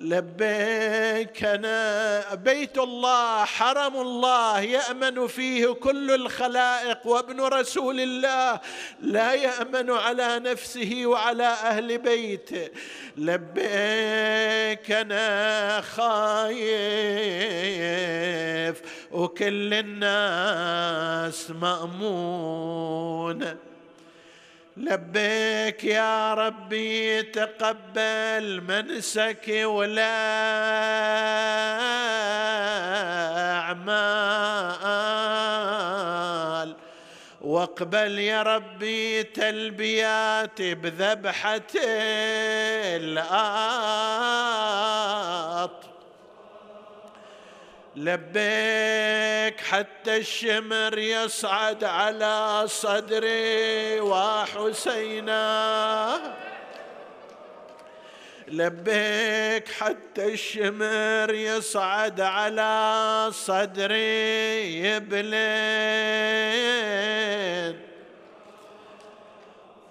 لبيك 0.01 1.45
أنا. 1.45 2.35
بيت 2.35 2.79
الله 2.79 3.45
حرم 3.45 3.97
الله 3.97 4.61
يأمن 4.61 5.27
فيه 5.27 5.67
كل 5.67 6.11
الخلائق 6.11 7.07
وابن 7.07 7.41
رسول 7.41 8.01
الله. 8.01 8.61
لا 9.01 9.35
يأمن 9.35 9.91
على 9.91 10.39
نفسه 10.39 11.03
وعلى 11.05 11.47
أهل 11.47 11.99
بيته. 11.99 12.69
لبيك 13.17 14.91
أنا 14.91 15.81
خايف 15.81 16.59
وكل 19.13 19.75
الناس 19.75 21.51
مامونه 21.51 23.57
لبيك 24.79 25.85
يا 25.85 26.35
ربي 26.35 27.23
تقبل 27.23 28.63
منسك 28.69 29.63
ولا 29.65 30.19
أعمال. 33.59 35.19
واقبل 37.41 38.19
يا 38.19 38.43
ربي 38.43 39.23
تلبياتي 39.23 40.75
بذبحة 40.75 41.63
الآط 42.97 44.29
لبيك 47.99 49.61
حتى 49.61 50.17
الشمر 50.17 50.99
يصعد 50.99 51.85
على 51.85 52.65
صدري 52.67 54.01
وحسينا. 54.01 55.39
لبيك 58.49 59.69
حتى 59.69 60.33
الشمر 60.33 61.35
يصعد 61.35 62.21
على 62.21 63.29
صدري 63.33 64.85
يبلين 64.85 65.79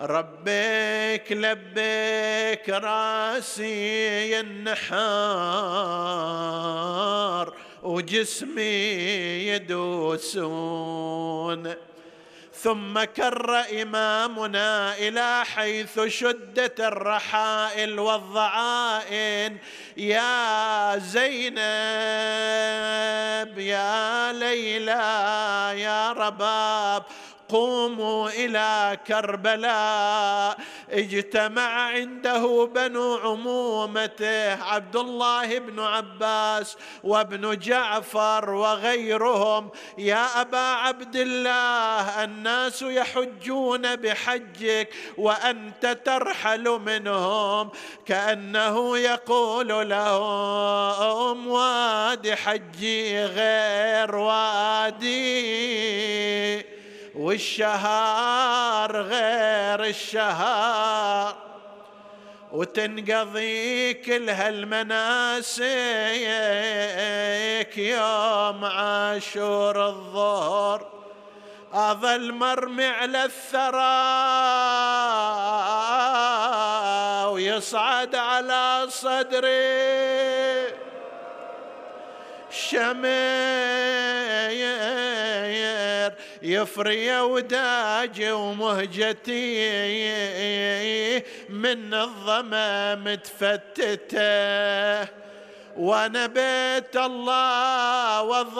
ربيك 0.01 1.31
لبيك 1.31 2.69
راسي 2.69 4.39
النحار. 4.39 4.87
وجسمي 7.87 8.97
يدوسون. 9.47 11.07
ثم 12.63 13.03
كر 13.03 13.65
إمامنا 13.81 14.97
إلى 14.97 15.45
حيث 15.45 15.99
شدت 15.99 16.79
الرحائل 16.79 17.99
والضعائن. 17.99 19.57
يا 19.97 20.97
زينب 20.97 21.57
يا 23.59 24.33
ليلى 24.33 25.81
يا 25.81 26.11
رباب 26.11 27.03
قوموا 27.49 28.29
إلى 28.29 28.97
كربلاء. 29.07 30.57
اجتمع 30.89 31.61
عنده 31.61 32.69
بنو 32.75 33.15
عمومته 33.15 34.63
عبد 34.63 34.95
الله 34.95 35.59
بن 35.59 35.79
عباس 35.79 36.77
وابن 37.03 37.59
جعفر 37.59 38.49
وغيرهم. 38.49 39.69
يا 39.97 40.41
أبا 40.41 40.57
عبد 40.57 41.15
الله 41.15 42.23
الناس 42.23 42.81
يحجون 42.81 43.95
بحجك 43.95 44.93
وأنت 45.17 45.97
ترحل 46.05 46.63
منهم. 46.69 47.69
كأنه 48.05 48.97
يقول 48.97 49.89
لهم 49.89 51.47
وادي 51.47 52.35
حجي 52.35 53.25
غير 53.25 54.15
وادي. 54.15 55.37
والشهر 57.17 59.01
غير 59.01 59.83
الشهر 59.83 61.35
وتنقضي 62.51 63.93
كل 63.93 64.29
هالمناسك 64.29 65.57
يوم 67.77 68.65
عاشور 68.65 69.87
الظهر. 69.87 70.87
أظل 71.73 72.31
مرمي 72.31 72.85
على 72.85 73.23
الثرى 73.23 73.77
ويصعد 77.33 78.15
على 78.15 78.85
صدري. 78.89 80.07
شمير 82.49 83.47
يفري 86.41 87.19
وداجي 87.19 88.31
ومهجتي 88.31 89.57
من 91.49 91.93
الظمأ 91.93 92.95
متفتتة. 92.95 94.17
وأنا 95.77 96.25
بيت 96.27 96.97
الله 96.97 98.21
وظل 98.21 98.57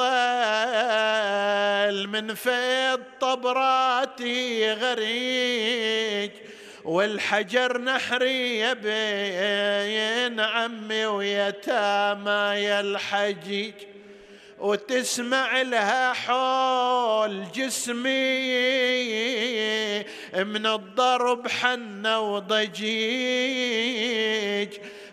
من 2.07 2.33
فيض 2.33 3.01
طبراتي 3.21 4.73
غريج 4.73 6.31
والحجر 6.83 7.77
نحري 7.77 8.73
بين 8.73 10.39
عمي 10.39 11.05
ويتامى 11.05 12.61
يا 12.61 12.79
الحجيج. 12.79 13.73
وتسمع 14.59 15.61
لها 15.61 16.13
حول 16.13 17.51
جسمي 17.51 18.07
من 20.33 20.65
الضرب 20.65 21.47
حنة 21.47 22.19
وضجيج. 22.19 23.37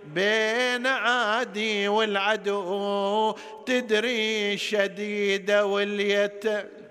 بين 0.05 0.87
عادي 0.87 1.89
والعدو 1.89 3.37
تدري 3.67 4.59
شديدة 4.59 5.67
واليتم. 5.67 6.84